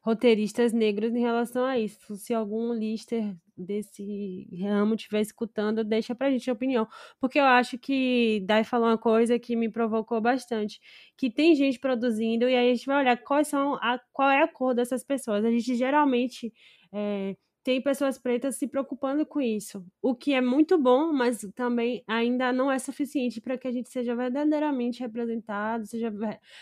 roteiristas 0.00 0.72
negros 0.72 1.14
em 1.14 1.20
relação 1.20 1.66
a 1.66 1.78
isso. 1.78 2.16
Se 2.16 2.32
algum 2.32 2.72
lister 2.72 3.36
desse 3.56 4.48
ramo 4.60 4.94
estiver 4.94 5.20
escutando, 5.20 5.84
deixa 5.84 6.14
pra 6.14 6.30
gente 6.30 6.48
a 6.50 6.52
opinião. 6.52 6.86
Porque 7.20 7.38
eu 7.38 7.44
acho 7.44 7.78
que 7.78 8.40
Dai 8.46 8.64
falou 8.64 8.88
uma 8.88 8.98
coisa 8.98 9.38
que 9.38 9.56
me 9.56 9.70
provocou 9.70 10.20
bastante. 10.20 10.80
Que 11.16 11.30
tem 11.30 11.54
gente 11.54 11.78
produzindo, 11.78 12.48
e 12.48 12.56
aí 12.56 12.70
a 12.70 12.74
gente 12.74 12.86
vai 12.86 12.98
olhar 13.02 13.16
quais 13.18 13.48
são 13.48 13.74
a, 13.76 14.00
qual 14.12 14.30
é 14.30 14.42
a 14.42 14.48
cor 14.48 14.74
dessas 14.74 15.04
pessoas. 15.04 15.44
A 15.44 15.50
gente 15.50 15.74
geralmente. 15.76 16.52
É, 16.92 17.36
tem 17.62 17.80
pessoas 17.80 18.18
pretas 18.18 18.56
se 18.56 18.66
preocupando 18.66 19.24
com 19.24 19.40
isso, 19.40 19.84
o 20.00 20.14
que 20.14 20.32
é 20.32 20.40
muito 20.40 20.76
bom, 20.76 21.12
mas 21.12 21.46
também 21.54 22.02
ainda 22.08 22.52
não 22.52 22.70
é 22.70 22.78
suficiente 22.78 23.40
para 23.40 23.56
que 23.56 23.68
a 23.68 23.72
gente 23.72 23.88
seja 23.88 24.16
verdadeiramente 24.16 25.00
representado, 25.00 25.86
seja 25.86 26.12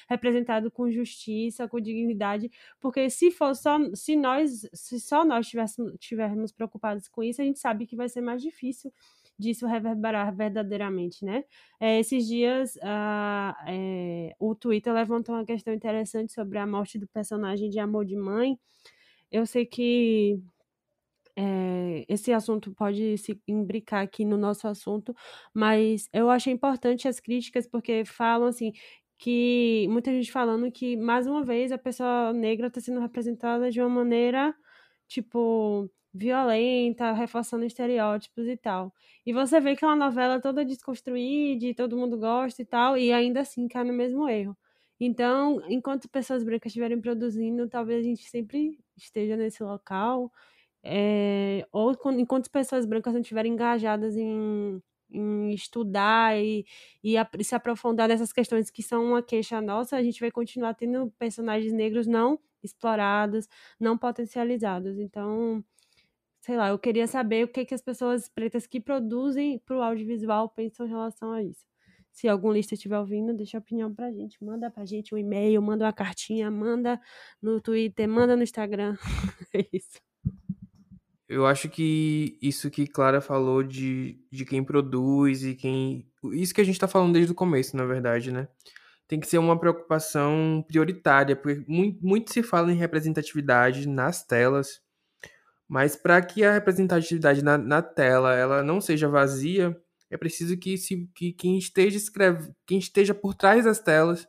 representado 0.09 0.71
com 0.71 0.91
justiça, 0.91 1.67
com 1.67 1.81
dignidade, 1.81 2.51
porque 2.79 3.09
se 3.09 3.31
for 3.31 3.55
só 3.55 3.79
se 3.95 4.15
nós, 4.15 4.69
se 4.75 5.01
só 5.01 5.25
nós 5.25 5.49
tivéssemos, 5.49 5.95
tivermos 5.99 6.53
preocupados 6.53 7.09
com 7.09 7.23
isso, 7.23 7.41
a 7.41 7.45
gente 7.45 7.59
sabe 7.59 7.87
que 7.87 7.97
vai 7.97 8.09
ser 8.09 8.21
mais 8.21 8.43
difícil 8.43 8.93
disso 9.39 9.67
reverberar 9.67 10.35
verdadeiramente, 10.37 11.25
né? 11.25 11.45
É, 11.81 11.99
esses 11.99 12.27
dias 12.27 12.77
uh, 12.77 13.55
é, 13.67 14.35
o 14.39 14.55
Twitter 14.55 14.93
levantou 14.93 15.35
uma 15.35 15.47
questão 15.47 15.73
interessante 15.73 16.33
sobre 16.33 16.59
a 16.59 16.67
morte 16.67 16.99
do 16.99 17.09
personagem 17.09 17.71
de 17.71 17.79
Amor 17.79 18.05
de 18.05 18.17
Mãe. 18.17 18.59
Eu 19.33 19.47
sei 19.47 19.65
que 19.65 20.39
é, 21.41 22.05
esse 22.09 22.33
assunto 22.33 22.73
pode 22.75 23.17
se 23.19 23.41
imbricar 23.49 24.03
aqui 24.03 24.25
no 24.27 24.37
nosso 24.37 24.69
assunto, 24.69 25.15
mas 25.55 26.09
eu 26.13 26.29
achei 26.31 26.53
importante 26.53 27.09
as 27.09 27.19
críticas 27.21 27.67
porque 27.67 28.05
falam 28.05 28.49
assim 28.49 28.73
que 29.19 29.87
muita 29.91 30.11
gente 30.13 30.31
falando 30.33 30.71
que 30.73 30.97
mais 30.97 31.27
uma 31.27 31.43
vez 31.45 31.73
a 31.73 31.79
pessoa 31.79 32.33
negra 32.33 32.67
está 32.69 32.81
sendo 32.81 33.01
representada 33.01 33.71
de 33.71 33.81
uma 33.81 33.89
maneira 33.89 34.55
tipo 35.09 35.91
violenta, 36.13 37.13
reforçando 37.13 37.65
estereótipos 37.65 38.47
e 38.49 38.57
tal. 38.57 38.93
E 39.25 39.33
você 39.33 39.61
vê 39.61 39.77
que 39.77 39.85
é 39.85 39.89
uma 39.89 39.97
novela 39.97 40.41
toda 40.41 40.65
desconstruída, 40.65 41.75
todo 41.77 41.97
mundo 41.97 42.19
gosta 42.19 42.63
e 42.63 42.65
tal, 42.67 42.99
e 42.99 43.13
ainda 43.13 43.41
assim 43.41 43.69
cai 43.69 43.85
no 43.85 43.93
mesmo 43.93 44.29
erro. 44.29 44.57
Então, 45.01 45.63
enquanto 45.69 46.09
pessoas 46.09 46.45
brancas 46.45 46.71
estiverem 46.71 47.01
produzindo, 47.01 47.69
talvez 47.69 48.01
a 48.01 48.09
gente 48.09 48.29
sempre 48.29 48.79
esteja 48.97 49.37
nesse 49.37 49.63
local 49.63 50.31
é, 50.83 51.67
ou 51.73 51.97
quando, 51.97 52.21
enquanto 52.21 52.45
as 52.45 52.49
pessoas 52.49 52.87
brancas 52.87 53.13
não 53.13 53.21
estiverem 53.21 53.53
engajadas 53.53 54.17
em, 54.17 54.83
em 55.11 55.51
estudar 55.53 56.39
e, 56.39 56.65
e, 57.03 57.17
a, 57.19 57.29
se 57.43 57.55
aprofundar 57.55 58.09
nessas 58.09 58.33
questões 58.33 58.71
que 58.71 58.83
são 58.83 59.05
uma 59.05 59.23
queixa 59.23 59.61
nossa, 59.61 59.97
a 59.97 60.03
gente 60.03 60.21
vai 60.21 60.31
continuar 60.31 60.75
tendo 60.75 61.11
personagens 61.19 61.73
negros 61.73 62.07
não 62.07 62.39
explorados, 62.63 63.49
não 63.79 63.97
potencializados. 63.99 64.99
Então, 64.99 65.65
sei 66.41 66.57
lá, 66.57 66.69
eu 66.71 66.79
queria 66.79 67.07
saber 67.07 67.45
o 67.45 67.49
que, 67.49 67.65
que 67.65 67.75
as 67.75 67.83
pessoas 67.83 68.29
pretas 68.29 68.67
que 68.67 68.81
produzem 68.81 69.59
para 69.61 69.77
o 69.79 69.83
audiovisual 69.83 70.49
pensam 70.51 70.87
em 70.87 70.91
relação 70.91 71.33
a 71.33 71.43
isso. 71.43 71.65
Se 72.13 72.29
algum 72.29 72.53
lista 72.53 72.75
estiver 72.75 72.99
ouvindo, 72.99 73.35
deixa 73.35 73.59
a 73.59 73.61
opinião 73.61 73.95
pra 73.95 74.13
gente. 74.13 74.43
Manda 74.45 74.71
pra 74.71 74.85
gente 74.85 75.15
um 75.15 75.19
e-mail, 75.19 75.63
manda 75.63 75.85
uma 75.85 75.93
cartinha, 75.93 76.51
manda 76.51 77.01
no 77.41 77.61
Twitter, 77.61 78.09
manda 78.09 78.37
no 78.37 78.43
Instagram. 78.43 78.97
é 79.55 79.67
isso. 79.73 80.10
Eu 81.31 81.47
acho 81.47 81.69
que 81.69 82.37
isso 82.43 82.69
que 82.69 82.89
Clara 82.89 83.21
falou 83.21 83.63
de, 83.63 84.19
de 84.33 84.45
quem 84.45 84.65
produz 84.65 85.45
e 85.45 85.55
quem. 85.55 86.05
Isso 86.33 86.53
que 86.53 86.61
a 86.61 86.65
gente 86.65 86.75
está 86.75 86.89
falando 86.89 87.13
desde 87.13 87.31
o 87.31 87.37
começo, 87.37 87.77
na 87.77 87.85
verdade, 87.87 88.33
né? 88.33 88.49
Tem 89.07 89.21
que 89.21 89.29
ser 89.29 89.39
uma 89.39 89.57
preocupação 89.57 90.65
prioritária, 90.67 91.37
porque 91.37 91.65
muito, 91.69 92.05
muito 92.05 92.33
se 92.33 92.43
fala 92.43 92.73
em 92.73 92.77
representatividade 92.77 93.89
nas 93.89 94.27
telas, 94.27 94.81
mas 95.69 95.95
para 95.95 96.21
que 96.21 96.43
a 96.43 96.53
representatividade 96.53 97.45
na, 97.45 97.57
na, 97.57 97.81
tela 97.81 98.35
ela 98.35 98.61
não 98.65 98.81
seja 98.81 99.09
vazia, 99.09 99.81
é 100.11 100.17
preciso 100.17 100.57
que, 100.57 100.77
se, 100.77 101.09
que 101.15 101.33
quem, 101.33 101.57
esteja 101.57 101.97
escreve, 101.97 102.53
quem 102.67 102.79
esteja 102.81 103.15
por 103.15 103.35
trás 103.35 103.67
das 103.67 103.79
telas 103.79 104.27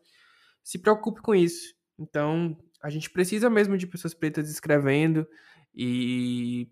se 0.64 0.78
preocupe 0.78 1.20
com 1.24 1.34
isso. 1.34 1.74
Então, 1.98 2.56
a 2.80 2.92
gente 2.92 3.10
precisa 3.10 3.50
mesmo 3.50 3.76
de 3.76 3.88
pessoas 3.88 4.14
pretas 4.14 4.52
escrevendo 4.52 5.28
e 5.74 6.70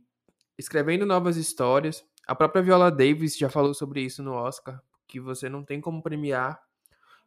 escrevendo 0.60 1.06
novas 1.06 1.38
histórias. 1.38 2.06
A 2.28 2.36
própria 2.36 2.62
Viola 2.62 2.91
Davis 2.91 3.38
já 3.38 3.50
falou 3.50 3.74
sobre 3.74 4.02
isso 4.02 4.22
no 4.22 4.34
Oscar, 4.34 4.84
que 5.08 5.19
você 5.19 5.48
não 5.48 5.63
tem 5.63 5.80
como 5.80 6.04
premiar 6.04 6.62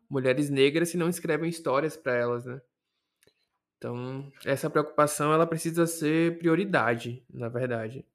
mulheres 0.08 0.50
negras 0.50 0.90
se 0.90 0.98
não 0.98 1.08
escrevem 1.08 1.48
histórias 1.48 1.96
para 1.96 2.14
elas, 2.14 2.44
né? 2.44 2.60
Então, 3.78 4.30
essa 4.44 4.70
preocupação 4.70 5.32
ela 5.32 5.46
precisa 5.46 5.86
ser 5.86 6.38
prioridade, 6.38 7.24
na 7.28 7.48
verdade. 7.48 8.06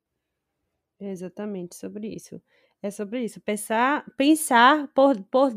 É 0.99 1.09
exatamente 1.09 1.75
sobre 1.75 2.07
isso. 2.07 2.41
É 2.81 2.91
sobre 2.91 3.23
isso. 3.23 3.41
Pensar, 3.41 4.05
pensar 4.15 4.87
por, 4.93 5.21
por 5.23 5.51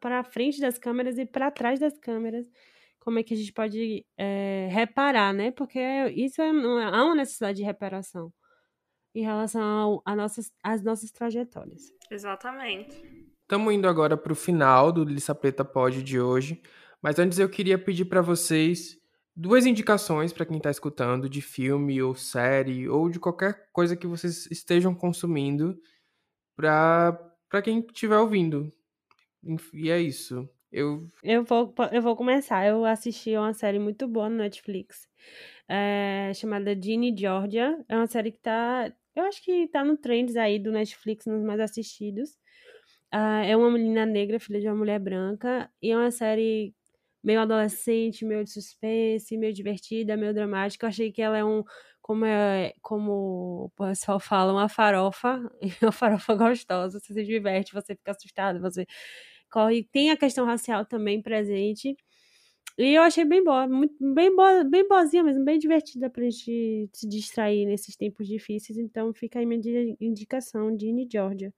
para 0.00 0.24
frente 0.24 0.60
das 0.60 0.78
câmeras 0.78 1.18
e 1.18 1.26
para 1.26 1.50
trás 1.50 1.80
das 1.80 1.98
câmeras 1.98 2.46
como 3.00 3.18
é 3.18 3.22
que 3.24 3.34
a 3.34 3.36
gente 3.36 3.52
pode 3.52 4.06
é, 4.16 4.68
reparar, 4.70 5.34
né? 5.34 5.50
Porque 5.50 5.80
isso 6.14 6.40
é, 6.40 6.48
há 6.48 7.04
uma 7.04 7.16
necessidade 7.16 7.58
de 7.58 7.64
reparação 7.64 8.32
em 9.14 9.22
relação 9.22 10.00
a 10.04 10.16
nossas, 10.16 10.52
às 10.62 10.82
nossas 10.82 11.10
trajetórias. 11.10 11.92
Exatamente. 12.10 13.02
Estamos 13.42 13.74
indo 13.74 13.86
agora 13.86 14.16
para 14.16 14.32
o 14.32 14.36
final 14.36 14.90
do 14.90 15.04
Lissa 15.04 15.34
Preta 15.34 15.64
Pod 15.64 16.02
de 16.02 16.20
hoje, 16.20 16.62
mas 17.02 17.18
antes 17.18 17.38
eu 17.38 17.48
queria 17.48 17.78
pedir 17.78 18.06
para 18.06 18.22
vocês 18.22 18.96
duas 19.34 19.66
indicações 19.66 20.32
para 20.32 20.46
quem 20.46 20.56
está 20.56 20.70
escutando 20.70 21.28
de 21.28 21.40
filme 21.40 22.00
ou 22.02 22.14
série 22.14 22.88
ou 22.88 23.08
de 23.08 23.18
qualquer 23.18 23.68
coisa 23.72 23.96
que 23.96 24.06
vocês 24.06 24.46
estejam 24.50 24.94
consumindo 24.94 25.76
para 26.56 27.62
quem 27.62 27.80
estiver 27.80 28.18
ouvindo. 28.18 28.72
E 29.72 29.90
é 29.90 30.00
isso. 30.00 30.48
Eu... 30.70 31.10
Eu, 31.22 31.44
vou, 31.44 31.74
eu 31.90 32.00
vou 32.00 32.16
começar. 32.16 32.66
Eu 32.66 32.84
assisti 32.84 33.36
uma 33.36 33.52
série 33.52 33.78
muito 33.78 34.08
boa 34.08 34.28
no 34.28 34.36
Netflix, 34.36 35.06
é, 35.68 36.32
chamada 36.34 36.74
Ginny 36.74 37.14
Georgia. 37.16 37.84
É 37.88 37.96
uma 37.96 38.06
série 38.06 38.32
que 38.32 38.38
tá. 38.38 38.92
Eu 39.14 39.24
acho 39.24 39.42
que 39.42 39.68
tá 39.68 39.84
no 39.84 39.96
trends 39.96 40.36
aí 40.36 40.58
do 40.58 40.72
Netflix, 40.72 41.26
nos 41.26 41.42
mais 41.42 41.60
assistidos. 41.60 42.30
Uh, 43.14 43.44
é 43.46 43.56
uma 43.56 43.70
menina 43.70 44.06
negra, 44.06 44.40
filha 44.40 44.60
de 44.60 44.66
uma 44.68 44.76
mulher 44.76 44.98
branca, 44.98 45.70
e 45.82 45.90
é 45.90 45.96
uma 45.96 46.10
série 46.10 46.74
meio 47.22 47.40
adolescente, 47.40 48.24
meio 48.24 48.44
de 48.44 48.50
suspense, 48.52 49.36
meio 49.38 49.52
divertida, 49.52 50.16
meio 50.16 50.34
dramática. 50.34 50.86
Eu 50.86 50.88
achei 50.90 51.12
que 51.12 51.22
ela 51.22 51.36
é 51.38 51.44
um, 51.44 51.62
como 52.02 52.24
é, 52.24 52.74
como 52.82 53.66
o 53.66 53.70
pessoal 53.76 54.18
fala, 54.20 54.52
uma 54.52 54.68
farofa, 54.68 55.38
uma 55.82 55.92
farofa 55.92 56.34
gostosa. 56.34 56.98
Você 57.00 57.12
se 57.14 57.24
diverte, 57.24 57.72
você 57.74 57.94
fica 57.96 58.12
assustado, 58.12 58.60
você 58.60 58.86
corre. 59.50 59.84
Tem 59.92 60.10
a 60.10 60.16
questão 60.16 60.46
racial 60.46 60.84
também 60.86 61.22
presente. 61.22 61.96
E 62.84 62.94
eu 62.94 63.02
achei 63.02 63.24
bem 63.24 63.42
boa, 63.42 63.66
muito, 63.66 63.94
bem 64.14 64.34
boa, 64.34 64.64
bem 64.64 64.86
boazinha 64.86 65.22
mesmo, 65.22 65.44
bem 65.44 65.58
divertida 65.58 66.10
pra 66.10 66.24
gente 66.24 66.88
se 66.92 67.08
distrair 67.08 67.66
nesses 67.66 67.96
tempos 67.96 68.26
difíceis. 68.26 68.78
Então 68.78 69.12
fica 69.14 69.38
aí 69.38 69.46
minha 69.46 69.60
indicação, 70.00 70.74
Dini 70.76 71.08
Georgia. 71.10 71.52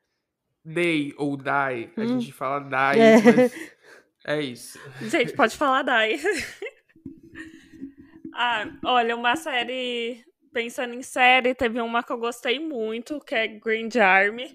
Day 0.65 1.13
ou 1.17 1.37
Die, 1.37 1.51
a 1.51 1.91
hum. 1.97 2.21
gente 2.21 2.33
fala 2.33 2.61
Die, 2.61 3.01
é. 3.01 3.23
mas 3.23 3.53
é 4.27 4.41
isso. 4.41 4.79
Gente, 5.03 5.35
pode 5.35 5.57
falar 5.57 5.83
Die. 5.83 6.21
ah, 8.35 8.67
olha, 8.85 9.17
uma 9.17 9.37
série, 9.37 10.25
pensando 10.53 10.95
em 10.95 11.03
série, 11.03 11.55
teve 11.55 11.81
uma 11.81 12.03
que 12.03 12.13
eu 12.13 12.19
gostei 12.19 12.59
muito, 12.59 13.21
que 13.21 13.35
é 13.35 13.49
Green 13.49 13.89
Army 13.99 14.55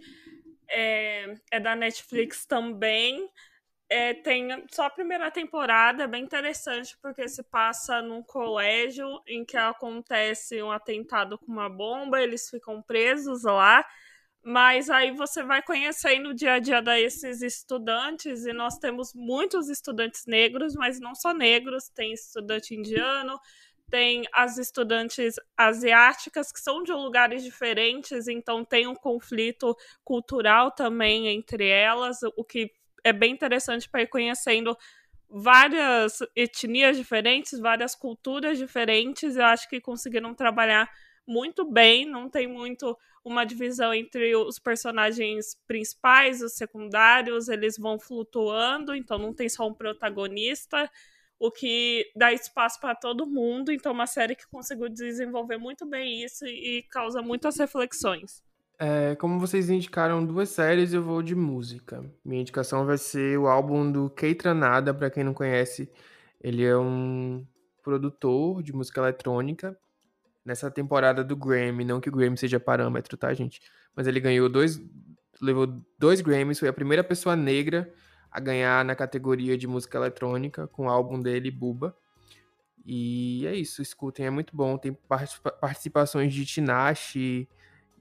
é, 0.70 1.34
é 1.52 1.60
da 1.60 1.76
Netflix 1.76 2.46
também. 2.46 3.28
É, 3.92 4.14
tem 4.14 4.48
só 4.72 4.84
a 4.86 4.90
primeira 4.90 5.32
temporada, 5.32 6.08
bem 6.08 6.24
interessante, 6.24 6.96
porque 7.02 7.28
se 7.28 7.42
passa 7.42 8.04
num 8.04 8.22
colégio 8.22 9.20
em 9.28 9.44
que 9.44 9.58
acontece 9.58 10.62
um 10.62 10.72
atentado 10.72 11.40
com 11.40 11.52
uma 11.52 11.68
bomba, 11.68 12.22
eles 12.22 12.48
ficam 12.52 12.84
presos 12.84 13.44
lá, 13.46 13.84
mas 14.44 14.92
aí 14.92 15.12
você 15.12 15.42
vai 15.44 15.64
conhecendo 15.64 16.30
o 16.30 16.34
dia 16.36 16.54
a 16.54 16.60
dia 16.60 16.82
desses 16.84 17.42
estudantes, 17.42 18.46
e 18.46 18.54
nós 18.54 18.78
temos 18.78 19.12
muitos 19.16 19.70
estudantes 19.70 20.26
negros, 20.28 20.76
mas 20.76 21.00
não 21.00 21.16
só 21.16 21.34
negros, 21.34 21.90
tem 21.90 22.14
estudante 22.14 22.76
indiano, 22.76 23.40
tem 23.90 24.24
as 24.32 24.60
estudantes 24.60 25.36
asiáticas 25.58 26.52
que 26.52 26.60
são 26.60 26.84
de 26.84 26.92
lugares 26.92 27.44
diferentes, 27.44 28.28
então 28.28 28.64
tem 28.64 28.86
um 28.86 28.96
conflito 28.96 29.76
cultural 30.04 30.70
também 30.72 31.28
entre 31.28 31.68
elas, 31.68 32.20
o 32.38 32.44
que 32.44 32.72
é 33.04 33.14
bem 33.14 33.34
interessante 33.34 33.90
para 33.90 34.02
ir 34.02 34.08
conhecendo 34.08 34.78
várias 35.30 36.20
etnias 36.36 36.98
diferentes, 36.98 37.60
várias 37.60 37.96
culturas 37.96 38.58
diferentes. 38.58 39.36
Eu 39.36 39.46
acho 39.46 39.70
que 39.70 39.80
conseguiram 39.80 40.34
trabalhar 40.34 40.90
muito 41.28 41.70
bem, 41.70 42.06
não 42.06 42.30
tem 42.30 42.48
muito 42.48 42.98
uma 43.24 43.46
divisão 43.46 43.94
entre 43.94 44.36
os 44.36 44.58
personagens 44.58 45.56
principais, 45.68 46.42
os 46.42 46.54
secundários, 46.54 47.48
eles 47.48 47.78
vão 47.78 48.00
flutuando, 48.00 48.96
então 48.96 49.20
não 49.20 49.34
tem 49.34 49.48
só 49.48 49.68
um 49.68 49.74
protagonista 49.74 50.90
o 51.40 51.50
que 51.50 52.12
dá 52.16 52.34
espaço 52.34 52.80
para 52.82 52.94
todo 52.94 53.26
mundo. 53.26 53.72
Então, 53.72 53.94
uma 53.94 54.06
série 54.06 54.36
que 54.36 54.46
conseguiu 54.48 54.90
desenvolver 54.90 55.58
muito 55.58 55.86
bem 55.86 56.22
isso 56.24 56.46
e 56.46 56.84
causa 56.92 57.22
muitas 57.22 57.58
reflexões. 57.58 58.44
É, 58.82 59.14
como 59.16 59.38
vocês 59.38 59.70
indicaram 59.70 60.26
duas 60.26 60.48
séries, 60.48 60.94
eu 60.94 61.04
vou 61.04 61.22
de 61.22 61.36
música. 61.36 62.02
Minha 62.24 62.42
indicação 62.42 62.86
vai 62.86 62.98
ser 62.98 63.38
o 63.38 63.46
álbum 63.46 63.92
do 63.92 64.10
Keitranada, 64.10 64.94
para 64.94 65.10
quem 65.10 65.22
não 65.22 65.34
conhece. 65.34 65.92
Ele 66.40 66.64
é 66.64 66.78
um 66.78 67.46
produtor 67.84 68.64
de 68.64 68.72
música 68.72 69.02
eletrônica. 69.02 69.78
Nessa 70.46 70.72
temporada 70.72 71.26
do 71.26 71.36
Grammy, 71.36 71.84
não 71.84 72.00
que 72.00 72.08
o 72.08 72.12
Grammy 72.12 72.38
seja 72.38 72.58
parâmetro, 72.58 73.18
tá, 73.18 73.34
gente? 73.34 73.62
Mas 73.94 74.08
ele 74.08 74.22
ganhou 74.22 74.48
dois, 74.48 74.82
levou 75.42 75.68
dois 75.98 76.22
Grammys, 76.22 76.58
foi 76.58 76.70
a 76.70 76.74
primeira 76.74 77.04
pessoa 77.04 77.36
negra 77.36 77.94
a 78.32 78.40
ganhar 78.40 78.86
na 78.86 78.96
categoria 78.96 79.58
de 79.58 79.68
música 79.68 79.98
eletrônica 79.98 80.68
com 80.70 80.86
o 80.86 80.90
álbum 80.90 81.20
dele, 81.22 81.52
Buba. 81.52 81.94
E 82.86 83.46
é 83.46 83.54
isso, 83.56 83.82
escutem, 83.82 84.26
é 84.26 84.30
muito 84.30 84.56
bom. 84.56 84.78
Tem 84.78 84.98
participações 85.60 86.34
de 86.34 86.46
Tinashe 86.46 87.46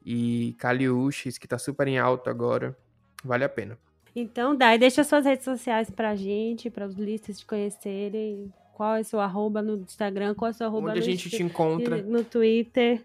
e 0.04 0.54
Kaliushis, 0.58 1.38
que 1.38 1.48
tá 1.48 1.58
super 1.58 1.87
em 1.88 1.98
alta 1.98 2.30
agora. 2.30 2.76
Vale 3.24 3.44
a 3.44 3.48
pena. 3.48 3.78
Então, 4.14 4.56
Dai, 4.56 4.78
deixa 4.78 5.04
suas 5.04 5.24
redes 5.24 5.44
sociais 5.44 5.90
pra 5.90 6.16
gente, 6.16 6.70
para 6.70 6.87
os 6.87 6.94
listas 6.96 7.38
te 7.38 7.46
conhecerem. 7.46 8.52
Qual 8.74 8.96
é 8.96 9.00
o 9.00 9.04
seu 9.04 9.20
arroba 9.20 9.61
no 9.61 9.74
Instagram? 9.76 10.34
Qual 10.34 10.48
é 10.48 10.52
o 10.52 10.54
seu 10.54 10.66
arroba 10.66 10.90
Onde 10.90 10.98
a 10.98 11.02
gente 11.02 11.28
te 11.28 11.42
encontra? 11.42 12.02
No 12.02 12.24
Twitter. 12.24 13.02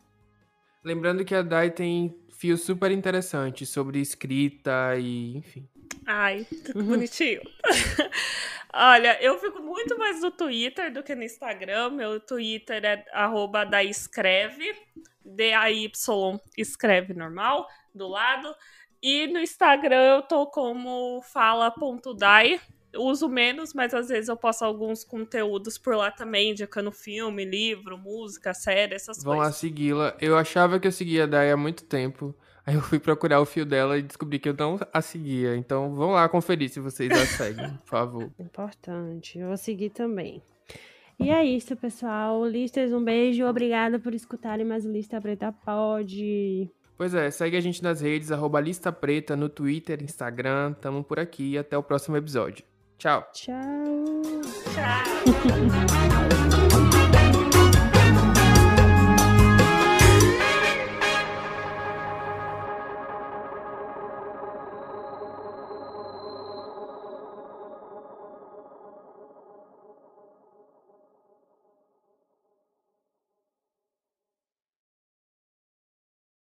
Lembrando 0.84 1.24
que 1.24 1.34
a 1.34 1.42
Dai 1.42 1.72
tem 1.72 2.16
fios 2.30 2.62
super 2.62 2.92
interessantes 2.92 3.70
sobre 3.70 4.00
escrita 4.00 4.96
e, 4.98 5.38
enfim. 5.38 5.68
Ai, 6.06 6.46
que 6.46 6.78
uhum. 6.78 6.86
bonitinho. 6.86 7.42
Olha, 8.76 9.22
eu 9.22 9.38
fico 9.38 9.62
muito 9.62 9.98
mais 9.98 10.22
no 10.22 10.32
Twitter 10.32 10.92
do 10.92 11.04
que 11.04 11.14
no 11.14 11.24
Instagram. 11.24 11.92
Meu 11.92 12.20
Twitter 12.20 12.84
é 12.84 13.06
arroba 13.14 13.64
daescreve, 13.64 14.74
D-A-Y, 15.24 16.40
escreve 16.58 17.14
normal, 17.14 17.68
do 17.94 18.08
lado. 18.08 18.54
E 19.02 19.28
no 19.28 19.40
Instagram 19.40 20.16
eu 20.16 20.22
tô 20.24 20.48
como 20.48 21.22
fala.dai. 21.22 22.60
Uso 22.96 23.28
menos, 23.28 23.74
mas 23.74 23.94
às 23.94 24.08
vezes 24.08 24.30
eu 24.30 24.38
posto 24.38 24.64
alguns 24.64 25.04
conteúdos 25.04 25.78
por 25.78 25.96
lá 25.96 26.12
também, 26.12 26.52
indicando 26.52 26.92
filme, 26.92 27.44
livro, 27.44 27.98
música, 27.98 28.54
série, 28.54 28.96
essas 28.96 29.24
Vão 29.24 29.36
coisas. 29.36 29.38
Vão 29.38 29.38
lá 29.40 29.52
segui-la. 29.52 30.18
Eu 30.22 30.38
achava 30.38 30.80
que 30.80 30.88
eu 30.88 30.92
seguia 30.92 31.24
a 31.24 31.28
Dai 31.28 31.52
há 31.52 31.58
muito 31.58 31.84
tempo. 31.86 32.36
Aí 32.66 32.76
eu 32.76 32.82
fui 32.82 32.98
procurar 32.98 33.42
o 33.42 33.46
fio 33.46 33.66
dela 33.66 33.98
e 33.98 34.02
descobri 34.02 34.40
que 34.40 34.48
eu 34.48 34.56
não 34.58 34.80
a 34.92 35.02
seguia. 35.02 35.56
Então 35.56 35.94
vão 35.96 36.12
lá 36.12 36.28
conferir 36.30 36.70
se 36.70 36.80
vocês 36.80 37.12
a 37.12 37.26
seguem, 37.26 37.70
por 37.78 37.90
favor. 37.90 38.32
Importante. 38.40 39.38
Eu 39.38 39.48
vou 39.48 39.58
seguir 39.58 39.90
também. 39.90 40.42
E 41.20 41.30
é 41.30 41.44
isso, 41.44 41.76
pessoal. 41.76 42.46
Listas, 42.46 42.94
um 42.94 43.04
beijo. 43.04 43.46
Obrigada 43.46 44.00
por 44.00 44.14
escutarem 44.14 44.66
mais 44.66 44.86
o 44.86 44.92
Lista 44.92 45.20
Preta 45.20 45.52
Pode. 45.52 46.70
Pois 46.98 47.14
é, 47.14 47.30
segue 47.32 47.58
a 47.58 47.62
gente 47.62 47.84
nas 47.84 48.02
redes, 48.02 48.32
arroba 48.32 48.62
Lista 48.62 48.92
Preta, 48.92 49.36
no 49.36 49.50
Twitter, 49.50 50.02
Instagram. 50.02 50.74
Tamo 50.74 51.04
por 51.04 51.20
aqui 51.20 51.52
e 51.52 51.58
até 51.58 51.78
o 51.78 51.84
próximo 51.84 52.16
episódio. 52.16 52.64
Tchau. 52.98 53.28
Tchau. 53.34 54.22
Tchau. 54.74 55.04